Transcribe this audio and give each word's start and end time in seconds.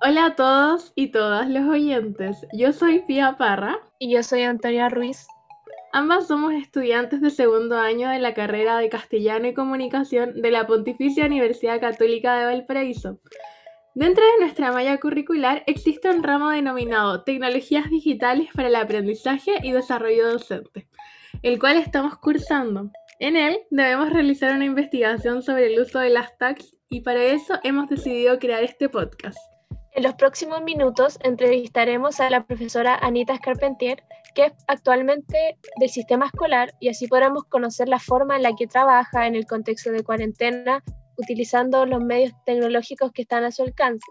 Hola 0.00 0.26
a 0.26 0.36
todos 0.36 0.92
y 0.94 1.08
todas 1.08 1.50
los 1.50 1.68
oyentes. 1.68 2.46
Yo 2.52 2.72
soy 2.72 3.00
Pia 3.00 3.36
Parra. 3.36 3.80
Y 3.98 4.12
yo 4.14 4.22
soy 4.22 4.42
Antonia 4.42 4.88
Ruiz. 4.88 5.26
Ambas 5.92 6.28
somos 6.28 6.54
estudiantes 6.54 7.20
de 7.20 7.30
segundo 7.30 7.76
año 7.76 8.08
de 8.08 8.20
la 8.20 8.32
carrera 8.32 8.78
de 8.78 8.90
Castellano 8.90 9.48
y 9.48 9.54
Comunicación 9.54 10.40
de 10.40 10.52
la 10.52 10.68
Pontificia 10.68 11.26
Universidad 11.26 11.80
Católica 11.80 12.38
de 12.38 12.44
Valparaíso. 12.44 13.18
Dentro 13.96 14.24
de 14.24 14.38
nuestra 14.38 14.70
malla 14.70 15.00
curricular 15.00 15.64
existe 15.66 16.08
un 16.08 16.22
ramo 16.22 16.50
denominado 16.50 17.24
Tecnologías 17.24 17.90
Digitales 17.90 18.50
para 18.54 18.68
el 18.68 18.76
Aprendizaje 18.76 19.54
y 19.64 19.72
Desarrollo 19.72 20.30
Docente, 20.30 20.86
el 21.42 21.58
cual 21.58 21.76
estamos 21.76 22.16
cursando. 22.18 22.92
En 23.18 23.34
él 23.34 23.62
debemos 23.70 24.10
realizar 24.12 24.54
una 24.54 24.64
investigación 24.64 25.42
sobre 25.42 25.74
el 25.74 25.80
uso 25.80 25.98
de 25.98 26.10
las 26.10 26.38
tags 26.38 26.76
y 26.88 27.00
para 27.00 27.24
eso 27.24 27.58
hemos 27.64 27.88
decidido 27.88 28.38
crear 28.38 28.62
este 28.62 28.88
podcast. 28.88 29.38
En 29.98 30.04
los 30.04 30.14
próximos 30.14 30.62
minutos 30.62 31.18
entrevistaremos 31.24 32.20
a 32.20 32.30
la 32.30 32.44
profesora 32.44 32.94
Anita 32.94 33.34
Scarpentier, 33.34 34.04
que 34.32 34.44
es 34.44 34.52
actualmente 34.68 35.58
del 35.80 35.90
sistema 35.90 36.26
escolar, 36.26 36.72
y 36.78 36.88
así 36.88 37.08
podremos 37.08 37.42
conocer 37.46 37.88
la 37.88 37.98
forma 37.98 38.36
en 38.36 38.44
la 38.44 38.54
que 38.54 38.68
trabaja 38.68 39.26
en 39.26 39.34
el 39.34 39.44
contexto 39.44 39.90
de 39.90 40.04
cuarentena, 40.04 40.84
utilizando 41.16 41.84
los 41.84 42.00
medios 42.00 42.32
tecnológicos 42.46 43.10
que 43.10 43.22
están 43.22 43.42
a 43.42 43.50
su 43.50 43.64
alcance. 43.64 44.06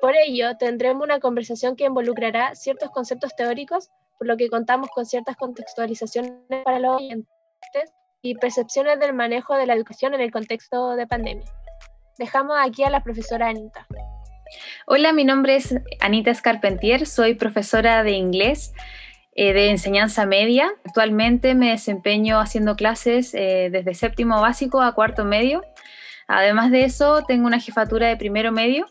Por 0.00 0.16
ello, 0.16 0.56
tendremos 0.56 1.04
una 1.04 1.20
conversación 1.20 1.76
que 1.76 1.84
involucrará 1.84 2.56
ciertos 2.56 2.90
conceptos 2.90 3.30
teóricos, 3.36 3.90
por 4.18 4.26
lo 4.26 4.36
que 4.36 4.50
contamos 4.50 4.88
con 4.92 5.06
ciertas 5.06 5.36
contextualizaciones 5.36 6.32
para 6.64 6.80
los 6.80 6.96
oyentes 6.96 7.92
y 8.22 8.34
percepciones 8.34 8.98
del 8.98 9.14
manejo 9.14 9.54
de 9.54 9.66
la 9.66 9.74
educación 9.74 10.14
en 10.14 10.20
el 10.20 10.32
contexto 10.32 10.96
de 10.96 11.06
pandemia. 11.06 11.46
Dejamos 12.18 12.56
aquí 12.60 12.82
a 12.82 12.90
la 12.90 13.04
profesora 13.04 13.50
Anita. 13.50 13.86
Hola, 14.86 15.12
mi 15.12 15.24
nombre 15.24 15.56
es 15.56 15.74
Anita 16.00 16.34
Scarpentier, 16.34 17.06
soy 17.06 17.34
profesora 17.34 18.02
de 18.02 18.12
inglés 18.12 18.72
eh, 19.34 19.52
de 19.52 19.70
enseñanza 19.70 20.26
media. 20.26 20.70
Actualmente 20.84 21.54
me 21.54 21.70
desempeño 21.70 22.38
haciendo 22.38 22.76
clases 22.76 23.32
eh, 23.34 23.70
desde 23.72 23.94
séptimo 23.94 24.40
básico 24.40 24.82
a 24.82 24.94
cuarto 24.94 25.24
medio. 25.24 25.62
Además 26.28 26.70
de 26.70 26.84
eso, 26.84 27.22
tengo 27.26 27.46
una 27.46 27.60
jefatura 27.60 28.08
de 28.08 28.16
primero 28.16 28.52
medio. 28.52 28.86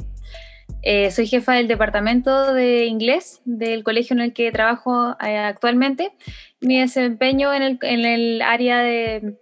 Eh, 0.81 1.11
soy 1.11 1.27
jefa 1.27 1.53
del 1.53 1.67
departamento 1.67 2.53
de 2.53 2.85
inglés 2.85 3.41
del 3.45 3.83
colegio 3.83 4.15
en 4.15 4.21
el 4.21 4.33
que 4.33 4.51
trabajo 4.51 5.15
actualmente. 5.19 6.11
Mi 6.59 6.79
desempeño 6.79 7.53
en 7.53 7.79
el 7.83 8.41
área 8.41 8.79
de 8.79 9.37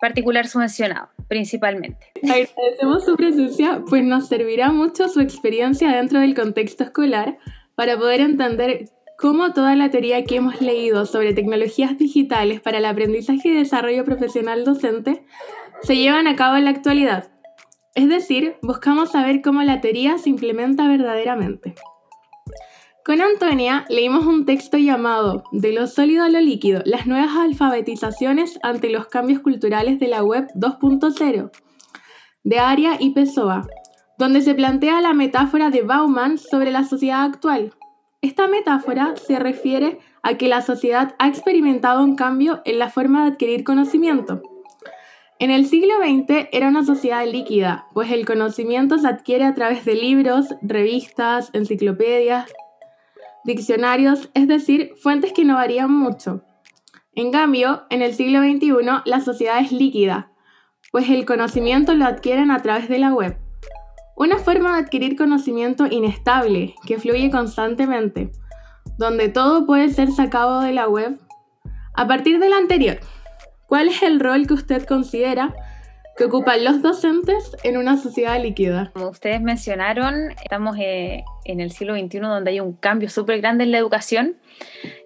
particular 0.00 0.46
subvencionado, 0.46 1.08
principalmente. 1.28 2.12
Agradecemos 2.22 3.04
su 3.04 3.16
presencia, 3.16 3.82
pues 3.88 4.04
nos 4.04 4.28
servirá 4.28 4.72
mucho 4.72 5.08
su 5.08 5.20
experiencia 5.20 5.90
dentro 5.90 6.20
del 6.20 6.34
contexto 6.34 6.84
escolar 6.84 7.38
para 7.74 7.96
poder 7.98 8.20
entender 8.20 8.90
cómo 9.18 9.52
toda 9.52 9.76
la 9.76 9.90
teoría 9.90 10.24
que 10.24 10.36
hemos 10.36 10.60
leído 10.60 11.06
sobre 11.06 11.34
tecnologías 11.34 11.96
digitales 11.98 12.60
para 12.60 12.78
el 12.78 12.84
aprendizaje 12.84 13.48
y 13.48 13.54
desarrollo 13.54 14.04
profesional 14.04 14.64
docente 14.64 15.24
se 15.82 15.96
llevan 15.96 16.26
a 16.26 16.36
cabo 16.36 16.56
en 16.56 16.64
la 16.64 16.70
actualidad. 16.70 17.30
Es 17.94 18.08
decir, 18.08 18.56
buscamos 18.62 19.12
saber 19.12 19.40
cómo 19.40 19.62
la 19.62 19.80
teoría 19.80 20.18
se 20.18 20.30
implementa 20.30 20.88
verdaderamente. 20.88 21.74
Con 23.04 23.20
Antonia 23.20 23.84
leímos 23.90 24.24
un 24.24 24.46
texto 24.46 24.78
llamado 24.78 25.44
De 25.52 25.72
lo 25.72 25.86
sólido 25.86 26.24
a 26.24 26.30
lo 26.30 26.40
líquido, 26.40 26.80
las 26.86 27.06
nuevas 27.06 27.36
alfabetizaciones 27.36 28.58
ante 28.62 28.88
los 28.88 29.08
cambios 29.08 29.40
culturales 29.40 30.00
de 30.00 30.08
la 30.08 30.24
web 30.24 30.46
2.0, 30.54 31.50
de 32.44 32.58
Aria 32.58 32.96
y 32.98 33.10
Pessoa, 33.10 33.68
donde 34.16 34.40
se 34.40 34.54
plantea 34.54 35.02
la 35.02 35.12
metáfora 35.12 35.68
de 35.68 35.82
Bauman 35.82 36.38
sobre 36.38 36.70
la 36.70 36.82
sociedad 36.84 37.24
actual. 37.24 37.74
Esta 38.22 38.48
metáfora 38.48 39.16
se 39.16 39.38
refiere 39.38 39.98
a 40.22 40.38
que 40.38 40.48
la 40.48 40.62
sociedad 40.62 41.14
ha 41.18 41.28
experimentado 41.28 42.02
un 42.02 42.16
cambio 42.16 42.62
en 42.64 42.78
la 42.78 42.88
forma 42.88 43.24
de 43.24 43.32
adquirir 43.32 43.64
conocimiento. 43.64 44.40
En 45.38 45.50
el 45.50 45.66
siglo 45.66 45.96
XX 45.98 46.48
era 46.52 46.68
una 46.68 46.84
sociedad 46.86 47.26
líquida, 47.26 47.86
pues 47.92 48.10
el 48.10 48.24
conocimiento 48.24 48.96
se 48.96 49.08
adquiere 49.08 49.44
a 49.44 49.52
través 49.52 49.84
de 49.84 49.94
libros, 49.94 50.54
revistas, 50.62 51.50
enciclopedias, 51.52 52.50
diccionarios, 53.44 54.30
es 54.34 54.48
decir, 54.48 54.92
fuentes 54.96 55.32
que 55.32 55.44
no 55.44 55.54
varían 55.54 55.92
mucho. 55.92 56.42
En 57.14 57.30
cambio, 57.30 57.84
en 57.90 58.02
el 58.02 58.14
siglo 58.14 58.40
XXI 58.40 59.02
la 59.04 59.20
sociedad 59.20 59.60
es 59.60 59.70
líquida, 59.70 60.32
pues 60.90 61.08
el 61.10 61.24
conocimiento 61.24 61.94
lo 61.94 62.04
adquieren 62.04 62.50
a 62.50 62.62
través 62.62 62.88
de 62.88 62.98
la 62.98 63.12
web. 63.14 63.38
Una 64.16 64.38
forma 64.38 64.74
de 64.74 64.82
adquirir 64.82 65.16
conocimiento 65.16 65.86
inestable, 65.90 66.74
que 66.86 66.98
fluye 66.98 67.30
constantemente, 67.30 68.30
donde 68.98 69.28
todo 69.28 69.66
puede 69.66 69.90
ser 69.90 70.10
sacado 70.12 70.60
de 70.60 70.72
la 70.72 70.88
web. 70.88 71.18
A 71.94 72.06
partir 72.06 72.38
de 72.38 72.48
lo 72.48 72.56
anterior, 72.56 72.98
¿cuál 73.66 73.88
es 73.88 74.02
el 74.02 74.20
rol 74.20 74.46
que 74.46 74.54
usted 74.54 74.84
considera 74.84 75.54
que 76.16 76.24
ocupan 76.24 76.64
los 76.64 76.80
docentes 76.82 77.56
en 77.64 77.76
una 77.76 77.96
sociedad 77.96 78.40
líquida. 78.40 78.90
Como 78.92 79.08
ustedes 79.08 79.40
mencionaron, 79.40 80.30
estamos 80.42 80.76
eh, 80.78 81.24
en 81.44 81.60
el 81.60 81.72
siglo 81.72 81.94
XXI 81.94 82.20
donde 82.20 82.52
hay 82.52 82.60
un 82.60 82.74
cambio 82.74 83.08
súper 83.08 83.40
grande 83.40 83.64
en 83.64 83.72
la 83.72 83.78
educación 83.78 84.36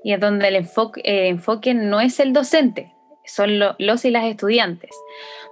y 0.04 0.12
es 0.12 0.20
donde 0.20 0.48
el 0.48 0.56
enfoque, 0.56 1.00
enfoque 1.04 1.74
no 1.74 2.00
es 2.00 2.20
el 2.20 2.32
docente, 2.32 2.92
son 3.24 3.58
los 3.58 4.04
y 4.04 4.10
las 4.10 4.24
estudiantes. 4.24 4.90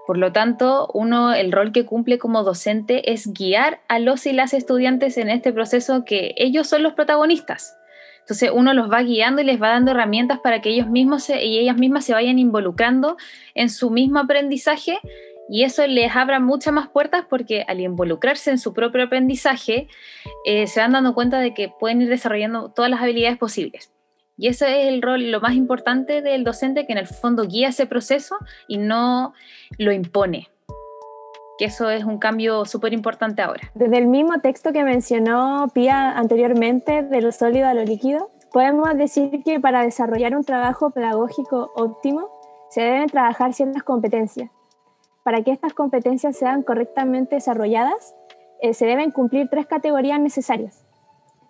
Por 0.07 0.19
lo 0.19 0.31
tanto, 0.31 0.89
uno, 0.95 1.35
el 1.35 1.51
rol 1.51 1.73
que 1.73 1.85
cumple 1.85 2.19
como 2.19 2.45
docente 2.45 3.13
es 3.13 3.33
guiar 3.33 3.81
a 3.89 3.99
los 3.99 4.27
y 4.27 4.33
las 4.33 4.55
estudiantes 4.55 5.17
en 5.17 5.29
este 5.29 5.53
proceso 5.53 6.05
que 6.05 6.35
ellos 6.37 6.69
son 6.69 6.83
los 6.83 6.93
protagonistas. 6.93 7.77
Entonces 8.21 8.51
uno 8.53 8.75
los 8.75 8.91
va 8.91 9.03
guiando 9.03 9.41
y 9.41 9.45
les 9.45 9.61
va 9.61 9.69
dando 9.69 9.93
herramientas 9.93 10.41
para 10.41 10.61
que 10.61 10.71
ellos 10.71 10.89
mismos 10.89 11.29
y 11.31 11.59
ellas 11.59 11.77
mismas 11.77 12.05
se 12.05 12.13
vayan 12.13 12.39
involucrando 12.39 13.17
en 13.55 13.71
su 13.71 13.91
mismo 13.91 14.19
aprendizaje 14.19 14.99
y 15.49 15.63
eso 15.63 15.87
les 15.87 16.15
abre 16.15 16.41
muchas 16.41 16.75
más 16.75 16.89
puertas 16.89 17.25
porque 17.29 17.65
al 17.69 17.81
involucrarse 17.81 18.51
en 18.51 18.59
su 18.59 18.73
propio 18.73 19.05
aprendizaje, 19.05 19.89
eh, 20.45 20.67
se 20.67 20.81
van 20.81 20.93
dando 20.93 21.15
cuenta 21.15 21.39
de 21.39 21.55
que 21.55 21.69
pueden 21.69 22.03
ir 22.03 22.09
desarrollando 22.09 22.71
todas 22.71 22.91
las 22.91 23.01
habilidades 23.01 23.39
posibles. 23.39 23.93
Y 24.37 24.49
ese 24.49 24.83
es 24.83 24.89
el 24.89 25.01
rol, 25.01 25.31
lo 25.31 25.41
más 25.41 25.55
importante 25.55 26.21
del 26.21 26.45
docente, 26.45 26.87
que 26.87 26.93
en 26.93 26.99
el 26.99 27.07
fondo 27.07 27.45
guía 27.45 27.69
ese 27.69 27.87
proceso 27.87 28.37
y 28.69 28.77
no 28.79 29.33
lo 29.79 29.93
impone. 29.93 30.49
Que 31.59 31.67
eso 31.67 31.89
es 31.89 32.05
un 32.05 32.19
cambio 32.19 32.67
súper 32.67 32.93
importante 32.93 33.41
ahora. 33.41 33.71
Desde 33.75 33.97
el 33.97 34.09
mismo 34.09 34.39
texto 34.41 34.73
que 34.73 34.85
mencionó 34.85 35.69
Pía 35.73 36.19
anteriormente, 36.19 37.03
de 37.03 37.23
lo 37.23 37.33
sólido 37.33 37.67
a 37.67 37.73
lo 37.73 37.85
líquido, 37.85 38.31
podemos 38.53 38.95
decir 38.95 39.43
que 39.43 39.59
para 39.59 39.83
desarrollar 39.83 40.37
un 40.37 40.45
trabajo 40.45 40.91
pedagógico 40.91 41.73
óptimo 41.75 42.29
se 42.69 42.83
deben 42.83 43.07
trabajar 43.07 43.55
ciertas 43.55 43.85
competencias 43.85 44.51
para 45.27 45.43
que 45.43 45.51
estas 45.51 45.75
competencias 45.75 46.37
sean 46.37 46.63
correctamente 46.63 47.35
desarrolladas, 47.35 48.15
eh, 48.61 48.75
se 48.75 48.87
deben 48.87 49.11
cumplir 49.11 49.49
tres 49.51 49.67
categorías 49.67 50.21
necesarias, 50.21 50.87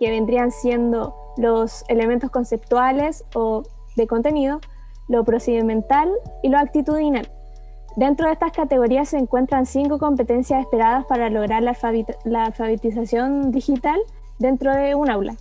que 0.01 0.09
vendrían 0.09 0.51
siendo 0.51 1.15
los 1.37 1.85
elementos 1.89 2.31
conceptuales 2.31 3.27
o 3.35 3.65
de 3.97 4.07
contenido, 4.07 4.61
lo 5.09 5.25
procedimental 5.25 6.11
y 6.43 6.49
lo 6.49 6.57
actitudinal. 6.57 7.29
Dentro 7.97 8.29
de 8.29 8.33
estas 8.33 8.53
categorías 8.53 9.11
se 9.11 9.19
encuentran 9.19 9.67
cinco 9.67 9.99
competencias 9.99 10.63
esperadas 10.63 11.05
para 11.05 11.29
lograr 11.29 11.63
la, 11.63 11.77
la 12.25 12.47
alfabetización 12.47 13.51
digital 13.51 14.01
dentro 14.39 14.75
de 14.75 14.95
un 14.95 15.11
aula. 15.11 15.37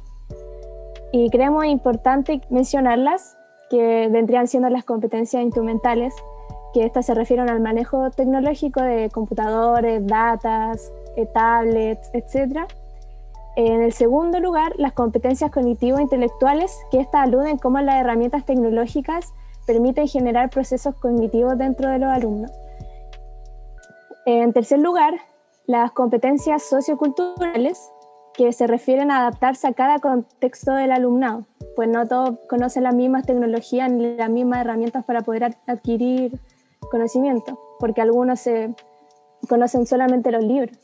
Y 1.14 1.30
creemos 1.30 1.64
importante 1.68 2.42
mencionarlas, 2.50 3.38
que 3.70 4.10
vendrían 4.12 4.48
siendo 4.48 4.68
las 4.68 4.84
competencias 4.84 5.42
instrumentales, 5.42 6.14
que 6.76 6.84
estas 6.84 7.06
se 7.06 7.14
refieren 7.14 7.50
al 7.50 7.62
manejo 7.62 8.12
tecnológico 8.12 8.82
de 8.82 9.10
computadores, 9.10 10.06
datas, 10.06 10.92
eh, 11.16 11.26
tablets, 11.26 12.10
etc. 12.12 12.68
En 13.56 13.82
el 13.82 13.94
segundo 13.94 14.42
lugar, 14.42 14.74
las 14.76 14.92
competencias 14.92 15.52
cognitivo-intelectuales, 15.52 16.78
que 16.92 17.00
estas 17.00 17.24
aluden 17.24 17.60
cómo 17.60 17.80
las 17.80 17.96
herramientas 17.96 18.46
tecnológicas 18.46 19.34
permiten 19.66 20.10
generar 20.10 20.50
procesos 20.50 20.94
cognitivos 20.96 21.58
dentro 21.58 21.90
de 21.90 22.00
los 22.00 22.10
alumnos. 22.10 22.52
En 24.26 24.52
tercer 24.52 24.80
lugar, 24.80 25.14
las 25.68 25.94
competencias 25.94 26.62
socioculturales, 26.64 27.90
que 28.34 28.52
se 28.52 28.68
refieren 28.68 29.12
a 29.12 29.20
adaptarse 29.20 29.66
a 29.66 29.72
cada 29.72 30.00
contexto 30.00 30.74
del 30.74 30.92
alumnado, 30.92 31.46
pues 31.78 31.88
no 31.88 32.06
todos 32.06 32.38
conocen 32.50 32.84
las 32.84 32.94
mismas 32.94 33.26
tecnologías 33.26 33.90
ni 33.90 34.18
las 34.18 34.30
mismas 34.30 34.60
herramientas 34.60 35.06
para 35.06 35.22
poder 35.22 35.56
adquirir 35.68 36.38
conocimiento, 36.90 37.60
porque 37.80 38.02
algunos 38.02 38.48
conocen 39.48 39.86
solamente 39.86 40.32
los 40.32 40.44
libros. 40.44 40.78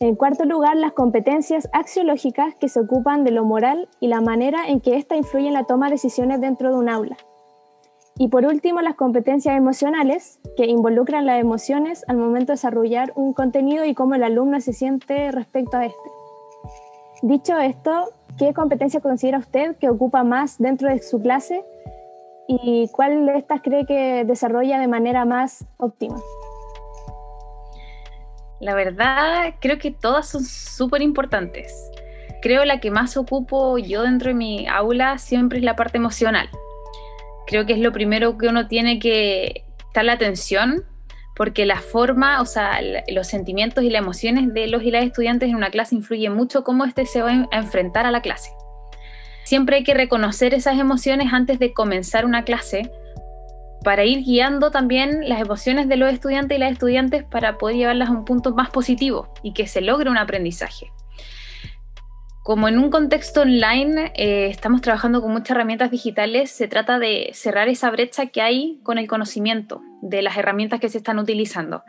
En 0.00 0.16
cuarto 0.16 0.44
lugar, 0.44 0.76
las 0.76 0.94
competencias 0.94 1.68
axiológicas 1.72 2.56
que 2.56 2.68
se 2.68 2.80
ocupan 2.80 3.22
de 3.22 3.30
lo 3.30 3.44
moral 3.44 3.88
y 4.00 4.08
la 4.08 4.20
manera 4.20 4.66
en 4.66 4.80
que 4.80 4.96
ésta 4.96 5.14
influye 5.14 5.46
en 5.46 5.54
la 5.54 5.64
toma 5.64 5.86
de 5.86 5.92
decisiones 5.92 6.40
dentro 6.40 6.70
de 6.70 6.76
un 6.76 6.88
aula. 6.88 7.16
Y 8.18 8.28
por 8.28 8.44
último, 8.44 8.80
las 8.80 8.96
competencias 8.96 9.56
emocionales, 9.56 10.40
que 10.56 10.66
involucran 10.66 11.24
las 11.24 11.40
emociones 11.40 12.04
al 12.08 12.16
momento 12.16 12.48
de 12.48 12.54
desarrollar 12.54 13.12
un 13.14 13.32
contenido 13.32 13.84
y 13.84 13.94
cómo 13.94 14.16
el 14.16 14.24
alumno 14.24 14.60
se 14.60 14.72
siente 14.72 15.30
respecto 15.30 15.76
a 15.76 15.86
este. 15.86 16.10
Dicho 17.22 17.56
esto, 17.58 18.10
¿qué 18.38 18.52
competencia 18.52 19.00
considera 19.00 19.38
usted 19.38 19.76
que 19.76 19.88
ocupa 19.88 20.24
más 20.24 20.58
dentro 20.58 20.88
de 20.88 21.00
su 21.00 21.20
clase 21.20 21.64
y 22.48 22.88
cuál 22.92 23.26
de 23.26 23.36
estas 23.36 23.62
cree 23.62 23.86
que 23.86 24.24
desarrolla 24.24 24.78
de 24.78 24.88
manera 24.88 25.24
más 25.24 25.66
óptima? 25.76 26.20
La 28.60 28.74
verdad, 28.74 29.54
creo 29.60 29.78
que 29.78 29.90
todas 29.90 30.28
son 30.28 30.44
súper 30.44 31.02
importantes. 31.02 31.90
Creo 32.40 32.64
la 32.64 32.80
que 32.80 32.90
más 32.90 33.16
ocupo 33.16 33.78
yo 33.78 34.02
dentro 34.02 34.28
de 34.28 34.34
mi 34.34 34.66
aula 34.68 35.18
siempre 35.18 35.58
es 35.58 35.64
la 35.64 35.76
parte 35.76 35.98
emocional. 35.98 36.48
Creo 37.46 37.66
que 37.66 37.72
es 37.72 37.80
lo 37.80 37.92
primero 37.92 38.38
que 38.38 38.48
uno 38.48 38.68
tiene 38.68 38.98
que 38.98 39.64
estar 39.86 40.04
la 40.04 40.12
atención 40.12 40.84
porque 41.34 41.66
la 41.66 41.80
forma, 41.80 42.40
o 42.40 42.46
sea, 42.46 42.80
los 43.08 43.26
sentimientos 43.26 43.82
y 43.84 43.90
las 43.90 44.02
emociones 44.02 44.52
de 44.52 44.66
los 44.66 44.82
y 44.82 44.90
las 44.90 45.04
estudiantes 45.04 45.48
en 45.48 45.56
una 45.56 45.70
clase 45.70 45.94
influyen 45.94 46.34
mucho 46.34 46.62
cómo 46.62 46.84
éste 46.84 47.06
se 47.06 47.22
va 47.22 47.30
a 47.30 47.58
enfrentar 47.58 48.06
a 48.06 48.10
la 48.10 48.22
clase. 48.22 48.50
Siempre 49.44 49.76
hay 49.76 49.84
que 49.84 49.94
reconocer 49.94 50.54
esas 50.54 50.78
emociones 50.78 51.32
antes 51.32 51.58
de 51.58 51.72
comenzar 51.72 52.24
una 52.24 52.44
clase 52.44 52.90
para 53.82 54.04
ir 54.04 54.24
guiando 54.24 54.70
también 54.70 55.28
las 55.28 55.40
emociones 55.40 55.88
de 55.88 55.96
los 55.96 56.12
estudiantes 56.12 56.56
y 56.56 56.60
las 56.60 56.72
estudiantes 56.72 57.24
para 57.24 57.58
poder 57.58 57.76
llevarlas 57.76 58.08
a 58.08 58.12
un 58.12 58.24
punto 58.24 58.54
más 58.54 58.70
positivo 58.70 59.32
y 59.42 59.52
que 59.52 59.66
se 59.66 59.80
logre 59.80 60.10
un 60.10 60.18
aprendizaje. 60.18 60.92
Como 62.42 62.66
en 62.66 62.78
un 62.78 62.90
contexto 62.90 63.42
online 63.42 64.12
eh, 64.16 64.46
estamos 64.46 64.80
trabajando 64.80 65.22
con 65.22 65.30
muchas 65.30 65.50
herramientas 65.50 65.92
digitales, 65.92 66.50
se 66.50 66.66
trata 66.66 66.98
de 66.98 67.30
cerrar 67.34 67.68
esa 67.68 67.90
brecha 67.90 68.26
que 68.26 68.42
hay 68.42 68.80
con 68.82 68.98
el 68.98 69.06
conocimiento 69.06 69.80
de 70.00 70.22
las 70.22 70.36
herramientas 70.36 70.80
que 70.80 70.88
se 70.88 70.98
están 70.98 71.20
utilizando 71.20 71.84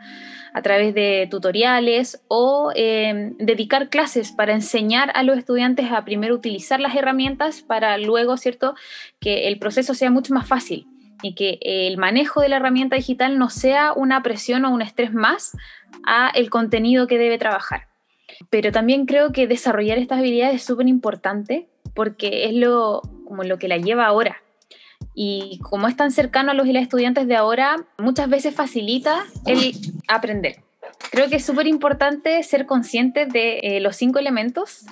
a 0.54 0.62
través 0.62 0.94
de 0.94 1.26
tutoriales 1.30 2.22
o 2.28 2.70
em, 2.76 3.36
dedicar 3.38 3.90
clases 3.90 4.32
para 4.32 4.54
enseñar 4.54 5.10
a 5.14 5.24
los 5.24 5.36
estudiantes 5.36 5.90
a 5.90 6.04
primero 6.04 6.34
utilizar 6.34 6.80
las 6.80 6.94
herramientas 6.94 7.60
para 7.60 7.98
luego, 7.98 8.36
¿cierto?, 8.36 8.74
que 9.20 9.48
el 9.48 9.58
proceso 9.58 9.94
sea 9.94 10.10
mucho 10.10 10.32
más 10.32 10.46
fácil 10.46 10.86
y 11.22 11.34
que 11.34 11.58
el 11.60 11.98
manejo 11.98 12.40
de 12.40 12.48
la 12.48 12.56
herramienta 12.56 12.96
digital 12.96 13.36
no 13.36 13.50
sea 13.50 13.92
una 13.92 14.22
presión 14.22 14.64
o 14.64 14.70
un 14.70 14.80
estrés 14.80 15.12
más 15.12 15.56
a 16.06 16.30
el 16.34 16.50
contenido 16.50 17.08
que 17.08 17.18
debe 17.18 17.36
trabajar. 17.36 17.88
Pero 18.48 18.70
también 18.70 19.06
creo 19.06 19.32
que 19.32 19.48
desarrollar 19.48 19.98
estas 19.98 20.20
habilidades 20.20 20.56
es 20.56 20.64
súper 20.64 20.86
importante 20.86 21.66
porque 21.94 22.44
es 22.46 22.54
lo, 22.54 23.02
como 23.26 23.42
lo 23.42 23.58
que 23.58 23.68
la 23.68 23.78
lleva 23.78 24.06
ahora. 24.06 24.42
Y 25.14 25.60
como 25.60 25.86
es 25.88 25.96
tan 25.96 26.10
cercano 26.10 26.50
a 26.50 26.54
los 26.54 26.66
y 26.66 26.72
las 26.72 26.82
estudiantes 26.82 27.26
de 27.28 27.36
ahora, 27.36 27.76
muchas 27.98 28.28
veces 28.28 28.54
facilita 28.54 29.24
el 29.46 29.72
aprender. 30.08 30.56
Creo 31.10 31.28
que 31.28 31.36
es 31.36 31.44
súper 31.44 31.66
importante 31.66 32.42
ser 32.42 32.66
consciente 32.66 33.26
de 33.26 33.58
eh, 33.62 33.80
los 33.80 33.96
cinco 33.96 34.18
elementos, 34.18 34.84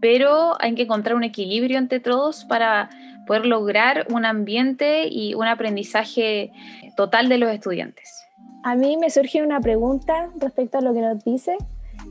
pero 0.00 0.60
hay 0.60 0.74
que 0.74 0.82
encontrar 0.82 1.14
un 1.14 1.24
equilibrio 1.24 1.78
entre 1.78 2.00
todos 2.00 2.44
para 2.44 2.90
poder 3.26 3.46
lograr 3.46 4.06
un 4.10 4.24
ambiente 4.24 5.06
y 5.08 5.34
un 5.34 5.46
aprendizaje 5.46 6.50
total 6.96 7.28
de 7.28 7.38
los 7.38 7.50
estudiantes. 7.50 8.26
A 8.64 8.74
mí 8.74 8.96
me 8.96 9.10
surge 9.10 9.42
una 9.42 9.60
pregunta 9.60 10.30
respecto 10.40 10.78
a 10.78 10.80
lo 10.80 10.92
que 10.92 11.00
nos 11.00 11.24
dice 11.24 11.56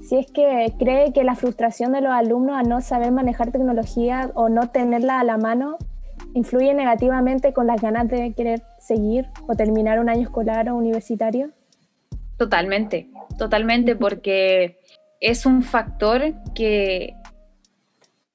si 0.08 0.18
es 0.18 0.32
que 0.32 0.74
cree 0.80 1.14
que 1.14 1.24
la 1.24 1.36
frustración 1.36 1.92
de 1.92 2.02
los 2.02 2.12
alumnos 2.12 2.58
a 2.58 2.64
no 2.64 2.82
saber 2.82 3.12
manejar 3.12 3.52
tecnología 3.52 4.32
o 4.36 4.50
no 4.50 4.70
tenerla 4.70 5.20
a 5.20 5.24
la 5.24 5.38
mano 5.38 5.78
influye 6.34 6.74
negativamente 6.74 7.54
con 7.54 7.68
las 7.68 7.82
ganas 7.82 8.08
de 8.08 8.34
querer 8.34 8.62
seguir 8.80 9.28
o 9.48 9.56
terminar 9.56 10.00
un 10.00 10.10
año 10.10 10.24
escolar 10.24 10.70
o 10.70 10.76
universitario? 10.76 11.52
Totalmente, 12.38 13.10
totalmente, 13.38 13.96
porque 13.96 14.80
es 15.20 15.46
un 15.46 15.62
factor 15.62 16.34
que 16.56 17.16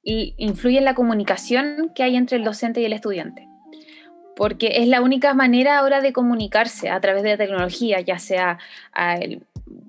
influye 0.07 0.79
en 0.79 0.85
la 0.85 0.95
comunicación 0.95 1.91
que 1.95 2.05
hay 2.05 2.15
entre 2.17 2.37
el 2.37 2.45
docente 2.45 2.81
y 2.81 2.85
el 2.85 2.93
estudiante. 2.93 3.49
Porque 4.37 4.75
es 4.77 4.87
la 4.87 5.01
única 5.01 5.35
manera 5.35 5.79
ahora 5.79 6.01
de 6.01 6.13
comunicarse 6.13 6.91
a 6.91 7.01
través 7.01 7.23
de 7.23 7.31
la 7.31 7.37
tecnología, 7.39 8.01
ya 8.01 8.19
sea 8.19 8.59
eh, 9.19 9.41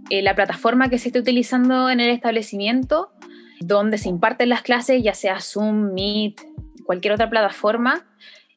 la 0.09 0.35
plataforma 0.35 0.89
que 0.89 0.97
se 0.97 1.09
esté 1.09 1.19
utilizando 1.19 1.89
en 1.89 1.99
el 1.99 2.09
establecimiento, 2.09 3.11
donde 3.59 3.97
se 3.97 4.09
imparten 4.09 4.49
las 4.49 4.61
clases, 4.61 5.03
ya 5.03 5.13
sea 5.13 5.39
Zoom, 5.41 5.93
Meet, 5.93 6.41
cualquier 6.87 7.13
otra 7.13 7.29
plataforma, 7.29 8.07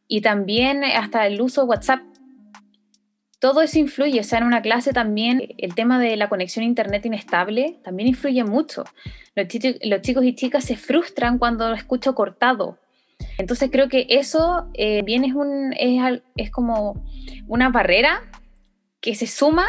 y 0.09 0.23
también 0.23 0.83
hasta 0.83 1.27
el 1.27 1.41
uso 1.41 1.63
de 1.63 1.69
WhatsApp. 1.69 2.01
Todo 3.39 3.63
eso 3.63 3.79
influye, 3.79 4.21
o 4.21 4.25
sea, 4.25 4.39
en 4.39 4.45
una 4.45 4.61
clase 4.61 4.93
también 4.93 5.55
el 5.59 5.75
tema 5.75 5.99
de 5.99 6.17
la 6.17 6.29
conexión 6.29 6.65
a 6.65 6.67
internet 6.67 7.07
inestable 7.07 7.79
también 7.85 8.09
influye 8.09 8.43
mucho. 8.45 8.85
Los, 9.35 9.47
chicos 10.03 10.25
y 10.25 10.35
chicas 10.35 10.65
se 10.65 10.77
frustran 10.77 11.39
cuando 11.39 11.69
lo 11.69 11.75
escucho 11.75 12.15
cortado. 12.15 12.79
Entonces 13.39 13.71
creo 13.71 13.89
que 13.89 14.07
eso 14.09 14.69
eh, 14.75 15.03
bien 15.03 15.25
es, 15.25 15.35
un, 15.35 15.75
es, 15.79 16.23
es 16.37 16.51
como 16.51 17.05
una 17.47 17.69
barrera 17.69 18.23
que 19.01 19.15
se 19.15 19.27
suma 19.27 19.67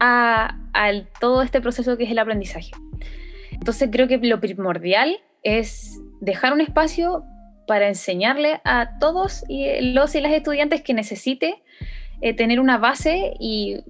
a, 0.00 0.56
todo 1.20 1.42
este 1.42 1.60
proceso 1.60 1.96
que 1.96 2.04
es 2.04 2.10
el 2.10 2.18
aprendizaje. 2.18 2.70
Entonces 3.52 3.88
creo 3.92 4.08
que 4.08 4.18
lo 4.18 4.40
primordial 4.40 5.18
es 5.42 6.00
dejar 6.20 6.52
un 6.52 6.60
espacio 6.60 7.24
para 7.66 7.88
enseñarle 7.88 8.60
a 8.64 8.98
todos 8.98 9.44
los 9.48 10.14
y 10.14 10.20
las 10.20 10.32
estudiantes 10.32 10.82
que 10.82 10.94
necesite 10.94 11.62
eh, 12.20 12.34
tener 12.34 12.60
una 12.60 12.78
base 12.78 13.34
y, 13.38 13.82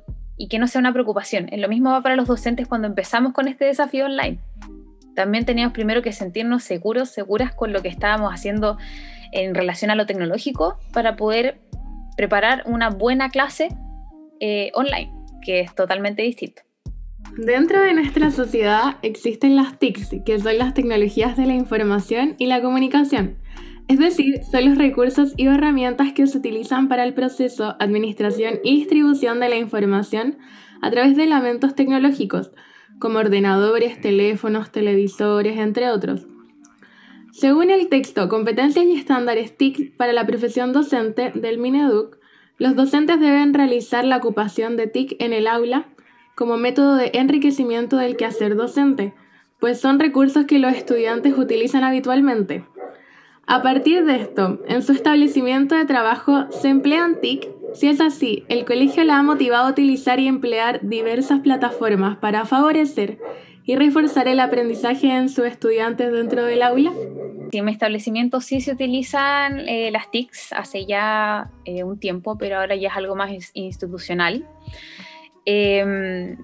que 0.51 0.59
no 0.59 0.67
sea 0.67 0.81
una 0.81 0.93
preocupación. 0.93 1.49
Lo 1.57 1.69
mismo 1.69 1.91
va 1.91 2.03
para 2.03 2.17
los 2.17 2.27
docentes 2.27 2.67
cuando 2.67 2.87
empezamos 2.87 3.33
con 3.33 3.49
este 3.49 3.65
desafío 3.65 4.07
online. 4.07 4.39
También 5.15 5.47
teníamos 5.47 5.73
primero 5.73 6.03
que 6.03 6.13
sentirnos 6.13 6.63
seguros, 6.63 7.09
seguras 7.09 7.55
con 7.55 7.73
lo 7.73 7.81
que 7.81 7.89
estábamos 7.89 8.33
haciendo 8.33 8.77
en 9.33 9.55
relación 9.55 9.91
a 9.91 9.95
lo 9.95 10.05
tecnológico 10.05 10.79
para 10.93 11.17
poder 11.17 11.59
preparar 12.17 12.63
una 12.67 12.91
buena 12.91 13.31
clase 13.31 13.69
eh, 14.41 14.71
online 14.75 15.17
que 15.47 15.61
es 15.61 15.75
totalmente 15.75 16.23
distinto. 16.23 16.63
Dentro 17.39 17.81
de 17.81 17.95
nuestra 17.95 18.31
sociedad 18.31 18.97
existen 19.03 19.57
las 19.57 19.79
TICs, 19.79 20.17
que 20.25 20.39
son 20.41 20.59
las 20.59 20.75
tecnologías 20.75 21.37
de 21.37 21.47
la 21.47 21.55
información 21.55 22.35
y 22.39 22.47
la 22.47 22.61
comunicación. 22.61 23.37
Es 23.89 24.01
decir, 24.01 24.43
son 24.51 24.65
los 24.65 24.79
recursos 24.79 25.33
y 25.37 25.47
herramientas 25.47 26.13
que 26.13 26.27
se 26.27 26.39
utilizan 26.39 26.89
para 26.89 27.05
el 27.05 27.15
proceso, 27.15 27.77
administración 27.79 28.55
y 28.65 28.77
distribución 28.77 29.39
de 29.39 29.49
la 29.49 29.57
información 29.57 30.39
a 30.83 30.91
través 30.91 31.17
de 31.17 31.23
elementos 31.25 31.77
tecnológicos, 31.77 32.51
como 32.99 33.19
ordenadores, 33.19 34.01
teléfonos, 34.01 34.73
televisores, 34.73 35.59
entre 35.59 35.91
otros. 35.91 36.27
Según 37.33 37.71
el 37.71 37.89
texto 37.89 38.29
Competencias 38.29 38.87
y 38.87 38.97
estándares 38.97 39.57
TIC 39.57 39.97
para 39.97 40.13
la 40.13 40.27
profesión 40.27 40.73
docente 40.73 41.31
del 41.35 41.59
Mineduc, 41.59 42.17
los 42.59 42.75
docentes 42.75 43.21
deben 43.21 43.55
realizar 43.55 44.05
la 44.05 44.17
ocupación 44.17 44.77
de 44.77 44.87
TIC 44.87 45.17
en 45.21 45.33
el 45.33 45.47
aula 45.47 45.87
como 46.35 46.57
método 46.57 46.97
de 46.97 47.13
enriquecimiento 47.15 47.99
del 47.99 48.17
quehacer 48.17 48.57
docente, 48.57 49.15
pues 49.61 49.81
son 49.81 50.01
recursos 50.01 50.47
que 50.47 50.59
los 50.59 50.75
estudiantes 50.75 51.37
utilizan 51.37 51.85
habitualmente. 51.85 52.65
A 53.47 53.63
partir 53.63 54.05
de 54.05 54.17
esto, 54.17 54.61
en 54.67 54.83
su 54.83 54.93
establecimiento 54.93 55.77
de 55.77 55.85
trabajo 55.85 56.51
se 56.51 56.69
emplean 56.69 57.21
TIC. 57.21 57.49
Si 57.75 57.87
es 57.89 58.01
así, 58.01 58.45
el 58.49 58.65
colegio 58.65 59.05
la 59.05 59.19
ha 59.19 59.23
motivado 59.23 59.69
a 59.69 59.71
utilizar 59.71 60.19
y 60.19 60.27
emplear 60.27 60.81
diversas 60.83 61.41
plataformas 61.41 62.17
para 62.17 62.45
favorecer 62.45 63.19
y 63.65 63.77
reforzar 63.77 64.27
el 64.27 64.41
aprendizaje 64.41 65.15
en 65.15 65.29
sus 65.29 65.45
estudiantes 65.45 66.13
dentro 66.13 66.45
del 66.45 66.63
aula? 66.63 66.93
en 67.53 67.65
mi 67.65 67.73
establecimiento 67.73 68.41
sí 68.41 68.61
se 68.61 68.73
utilizan 68.73 69.61
eh, 69.69 69.91
las 69.91 70.11
TICs 70.11 70.53
hace 70.53 70.85
ya 70.85 71.51
eh, 71.65 71.85
un 71.85 71.99
tiempo, 71.99 72.37
pero 72.37 72.59
ahora 72.59 72.77
ya 72.77 72.89
es 72.89 72.97
algo 72.97 73.15
más 73.15 73.31
institucional. 73.55 74.47
Em, 75.45 76.37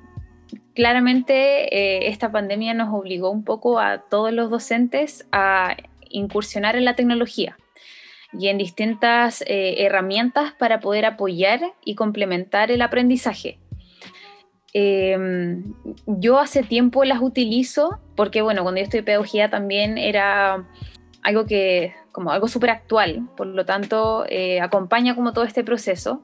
claramente 0.75 1.75
eh, 1.75 2.09
esta 2.09 2.30
pandemia 2.30 2.73
nos 2.75 2.94
obligó 2.94 3.30
un 3.30 3.44
poco 3.44 3.78
a 3.78 4.02
todos 4.09 4.32
los 4.32 4.49
docentes 4.49 5.26
a 5.32 5.76
incursionar 6.12 6.76
en 6.76 6.85
la 6.85 6.95
tecnología 6.95 7.57
y 8.38 8.49
en 8.49 8.59
distintas 8.59 9.45
herramientas 9.47 10.52
para 10.59 10.81
poder 10.81 11.04
apoyar 11.04 11.61
y 11.85 11.97
complementar 11.97 12.71
el 12.71 12.81
aprendizaje. 12.81 13.59
Em, 14.75 15.75
yo 16.07 16.38
hace 16.38 16.62
tiempo 16.62 17.04
las 17.04 17.21
utilizo 17.21 18.00
porque, 18.16 18.40
bueno, 18.40 18.62
cuando 18.62 18.78
yo 18.81 18.85
estoy 18.85 19.02
pedagogía 19.02 19.50
también 19.50 19.99
era 19.99 20.66
algo 21.23 21.45
que, 21.45 21.95
como 22.11 22.31
algo 22.31 22.49
súper 22.49 22.71
actual, 22.71 23.28
por 23.37 23.47
lo 23.47 23.66
tanto, 23.66 24.25
eh, 24.28 24.61
acompaña 24.61 25.14
como 25.14 25.33
todo 25.33 25.45
este 25.45 25.62
proceso. 25.62 26.23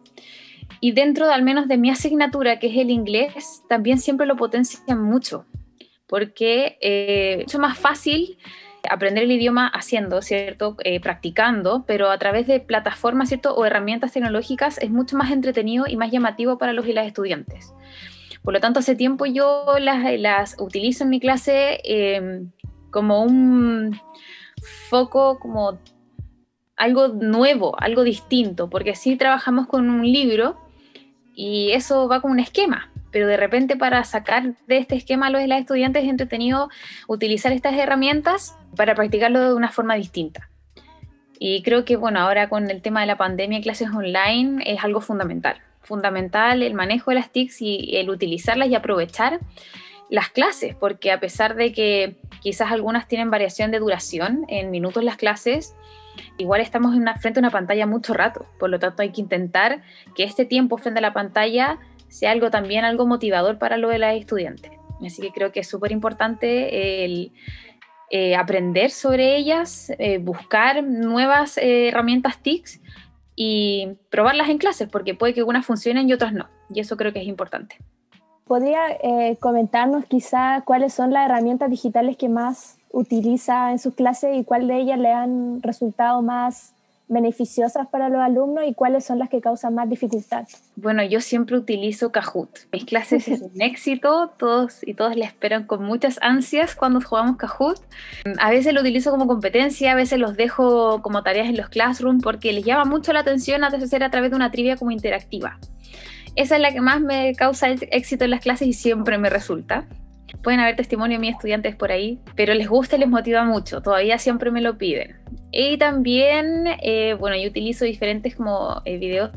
Y 0.80 0.92
dentro 0.92 1.26
de, 1.26 1.34
al 1.34 1.42
menos 1.42 1.68
de 1.68 1.76
mi 1.76 1.90
asignatura, 1.90 2.58
que 2.58 2.68
es 2.68 2.76
el 2.76 2.90
inglés, 2.90 3.62
también 3.68 3.98
siempre 3.98 4.26
lo 4.26 4.36
potencian 4.36 5.02
mucho, 5.02 5.46
porque 6.06 6.78
eh, 6.80 7.44
es 7.46 7.58
más 7.58 7.78
fácil 7.78 8.38
aprender 8.90 9.24
el 9.24 9.32
idioma 9.32 9.66
haciendo, 9.68 10.22
¿cierto? 10.22 10.76
Eh, 10.84 11.00
practicando, 11.00 11.84
pero 11.86 12.10
a 12.10 12.18
través 12.18 12.46
de 12.46 12.60
plataformas, 12.60 13.28
¿cierto? 13.28 13.54
O 13.54 13.64
herramientas 13.64 14.12
tecnológicas 14.12 14.78
es 14.78 14.90
mucho 14.90 15.16
más 15.16 15.30
entretenido 15.30 15.86
y 15.86 15.96
más 15.96 16.10
llamativo 16.10 16.58
para 16.58 16.72
los 16.72 16.86
y 16.86 16.92
las 16.92 17.06
estudiantes. 17.06 17.72
Por 18.42 18.54
lo 18.54 18.60
tanto, 18.60 18.80
hace 18.80 18.94
tiempo 18.94 19.26
yo 19.26 19.64
las, 19.78 20.56
utilizo 20.58 21.04
en 21.04 21.10
mi 21.10 21.20
clase 21.20 21.80
em, 21.84 22.50
como 22.90 23.22
un 23.22 24.00
foco, 24.88 25.38
como 25.38 25.78
algo 26.76 27.08
nuevo, 27.08 27.78
algo 27.80 28.04
distinto, 28.04 28.70
porque 28.70 28.94
si 28.94 29.16
trabajamos 29.16 29.66
con 29.66 29.90
un 29.90 30.02
libro 30.02 30.56
y 31.34 31.72
eso 31.72 32.08
va 32.08 32.20
con 32.20 32.30
un 32.30 32.40
esquema, 32.40 32.90
pero 33.10 33.26
de 33.26 33.36
repente 33.36 33.76
para 33.76 34.04
sacar 34.04 34.54
de 34.66 34.78
este 34.78 34.96
esquema 34.96 35.26
a 35.26 35.30
los 35.30 35.42
estudiantes 35.42 36.04
es 36.04 36.10
entretenido 36.10 36.68
utilizar 37.06 37.52
estas 37.52 37.74
herramientas 37.74 38.56
para 38.76 38.94
practicarlo 38.94 39.40
de 39.40 39.54
una 39.54 39.70
forma 39.70 39.94
distinta. 39.94 40.50
Y 41.38 41.62
creo 41.62 41.84
que, 41.84 41.96
bueno, 41.96 42.20
ahora 42.20 42.48
con 42.48 42.70
el 42.70 42.82
tema 42.82 43.00
de 43.00 43.06
la 43.06 43.16
pandemia 43.16 43.60
clases 43.60 43.90
online 43.90 44.62
es 44.66 44.82
algo 44.82 45.00
fundamental. 45.00 45.60
Fundamental 45.82 46.62
el 46.62 46.74
manejo 46.74 47.10
de 47.10 47.16
las 47.16 47.30
TICs 47.30 47.62
y 47.62 47.96
el 47.96 48.10
utilizarlas 48.10 48.68
y 48.68 48.74
aprovechar 48.74 49.40
las 50.10 50.30
clases, 50.30 50.74
porque 50.74 51.12
a 51.12 51.20
pesar 51.20 51.54
de 51.54 51.72
que 51.72 52.16
quizás 52.40 52.72
algunas 52.72 53.08
tienen 53.08 53.30
variación 53.30 53.70
de 53.70 53.78
duración 53.78 54.44
en 54.48 54.70
minutos 54.70 55.04
las 55.04 55.16
clases, 55.16 55.76
igual 56.38 56.60
estamos 56.60 56.94
en 56.94 57.02
una, 57.02 57.16
frente 57.16 57.38
a 57.38 57.42
una 57.42 57.50
pantalla 57.50 57.86
mucho 57.86 58.14
rato. 58.14 58.46
Por 58.58 58.70
lo 58.70 58.78
tanto, 58.78 59.02
hay 59.02 59.10
que 59.10 59.20
intentar 59.20 59.82
que 60.16 60.24
este 60.24 60.44
tiempo 60.44 60.78
frente 60.78 60.98
a 60.98 61.02
la 61.02 61.12
pantalla 61.12 61.78
sea 62.08 62.30
algo 62.30 62.50
también 62.50 62.84
algo 62.84 63.06
motivador 63.06 63.58
para 63.58 63.76
lo 63.76 63.90
de 63.90 63.98
las 63.98 64.16
estudiantes. 64.16 64.72
Así 65.04 65.22
que 65.22 65.30
creo 65.30 65.52
que 65.52 65.60
es 65.60 65.68
súper 65.68 65.92
importante 65.92 67.04
el 67.04 67.32
eh, 68.10 68.36
aprender 68.36 68.90
sobre 68.90 69.36
ellas, 69.36 69.92
eh, 69.98 70.18
buscar 70.18 70.82
nuevas 70.82 71.58
eh, 71.58 71.88
herramientas 71.88 72.38
TICs 72.42 72.80
y 73.36 73.96
probarlas 74.10 74.48
en 74.48 74.58
clases, 74.58 74.88
porque 74.88 75.14
puede 75.14 75.34
que 75.34 75.42
unas 75.42 75.66
funcionen 75.66 76.08
y 76.08 76.12
otras 76.12 76.32
no. 76.32 76.46
Y 76.70 76.80
eso 76.80 76.96
creo 76.96 77.12
que 77.12 77.20
es 77.20 77.26
importante. 77.26 77.76
¿Podría 78.46 78.80
comentarnos 79.40 80.06
quizá 80.06 80.62
cuáles 80.64 80.94
son 80.94 81.12
las 81.12 81.26
herramientas 81.26 81.68
digitales 81.68 82.16
que 82.16 82.30
más 82.30 82.78
utiliza 82.90 83.72
en 83.72 83.78
sus 83.78 83.94
clases 83.94 84.38
y 84.38 84.44
cuál 84.44 84.66
de 84.66 84.78
ellas 84.78 84.98
le 84.98 85.12
han 85.12 85.62
resultado 85.62 86.22
más 86.22 86.74
beneficiosas 87.08 87.88
para 87.88 88.08
los 88.08 88.20
alumnos 88.20 88.64
y 88.66 88.74
cuáles 88.74 89.04
son 89.04 89.18
las 89.18 89.28
que 89.28 89.40
causan 89.40 89.74
más 89.74 89.88
dificultad? 89.88 90.46
Bueno, 90.76 91.02
yo 91.02 91.20
siempre 91.20 91.56
utilizo 91.56 92.12
Kahoot. 92.12 92.70
Mis 92.72 92.84
clases 92.84 93.28
es 93.28 93.40
un 93.40 93.60
éxito, 93.60 94.32
todos 94.38 94.86
y 94.86 94.94
todas 94.94 95.16
le 95.16 95.24
esperan 95.24 95.66
con 95.66 95.82
muchas 95.84 96.18
ansias 96.22 96.74
cuando 96.74 97.00
jugamos 97.00 97.36
Kahoot. 97.36 97.80
A 98.38 98.50
veces 98.50 98.74
lo 98.74 98.80
utilizo 98.80 99.10
como 99.10 99.26
competencia, 99.26 99.92
a 99.92 99.94
veces 99.94 100.18
los 100.18 100.36
dejo 100.36 101.02
como 101.02 101.22
tareas 101.22 101.48
en 101.48 101.56
los 101.56 101.68
classrooms 101.68 102.22
porque 102.22 102.52
les 102.52 102.64
llama 102.64 102.84
mucho 102.84 103.12
la 103.12 103.20
atención 103.20 103.64
a 103.64 103.68
hacer 103.68 104.02
a 104.02 104.10
través 104.10 104.30
de 104.30 104.36
una 104.36 104.50
trivia 104.50 104.76
como 104.76 104.90
interactiva. 104.90 105.58
Esa 106.36 106.56
es 106.56 106.62
la 106.62 106.72
que 106.72 106.80
más 106.80 107.00
me 107.00 107.34
causa 107.34 107.68
éxito 107.68 108.24
en 108.24 108.30
las 108.30 108.40
clases 108.40 108.68
y 108.68 108.72
siempre 108.72 109.18
me 109.18 109.30
resulta. 109.30 109.86
Pueden 110.42 110.60
haber 110.60 110.76
testimonio 110.76 111.18
de 111.18 111.20
mis 111.20 111.34
estudiantes 111.34 111.74
por 111.74 111.90
ahí, 111.90 112.20
pero 112.36 112.54
les 112.54 112.68
gusta 112.68 112.96
y 112.96 113.00
les 113.00 113.08
motiva 113.08 113.44
mucho, 113.44 113.80
todavía 113.80 114.18
siempre 114.18 114.50
me 114.50 114.60
lo 114.60 114.78
piden. 114.78 115.16
Y 115.50 115.78
también, 115.78 116.66
eh, 116.82 117.16
bueno, 117.18 117.36
yo 117.36 117.48
utilizo 117.48 117.84
diferentes 117.84 118.36
como 118.36 118.82
eh, 118.84 118.98
videos 118.98 119.30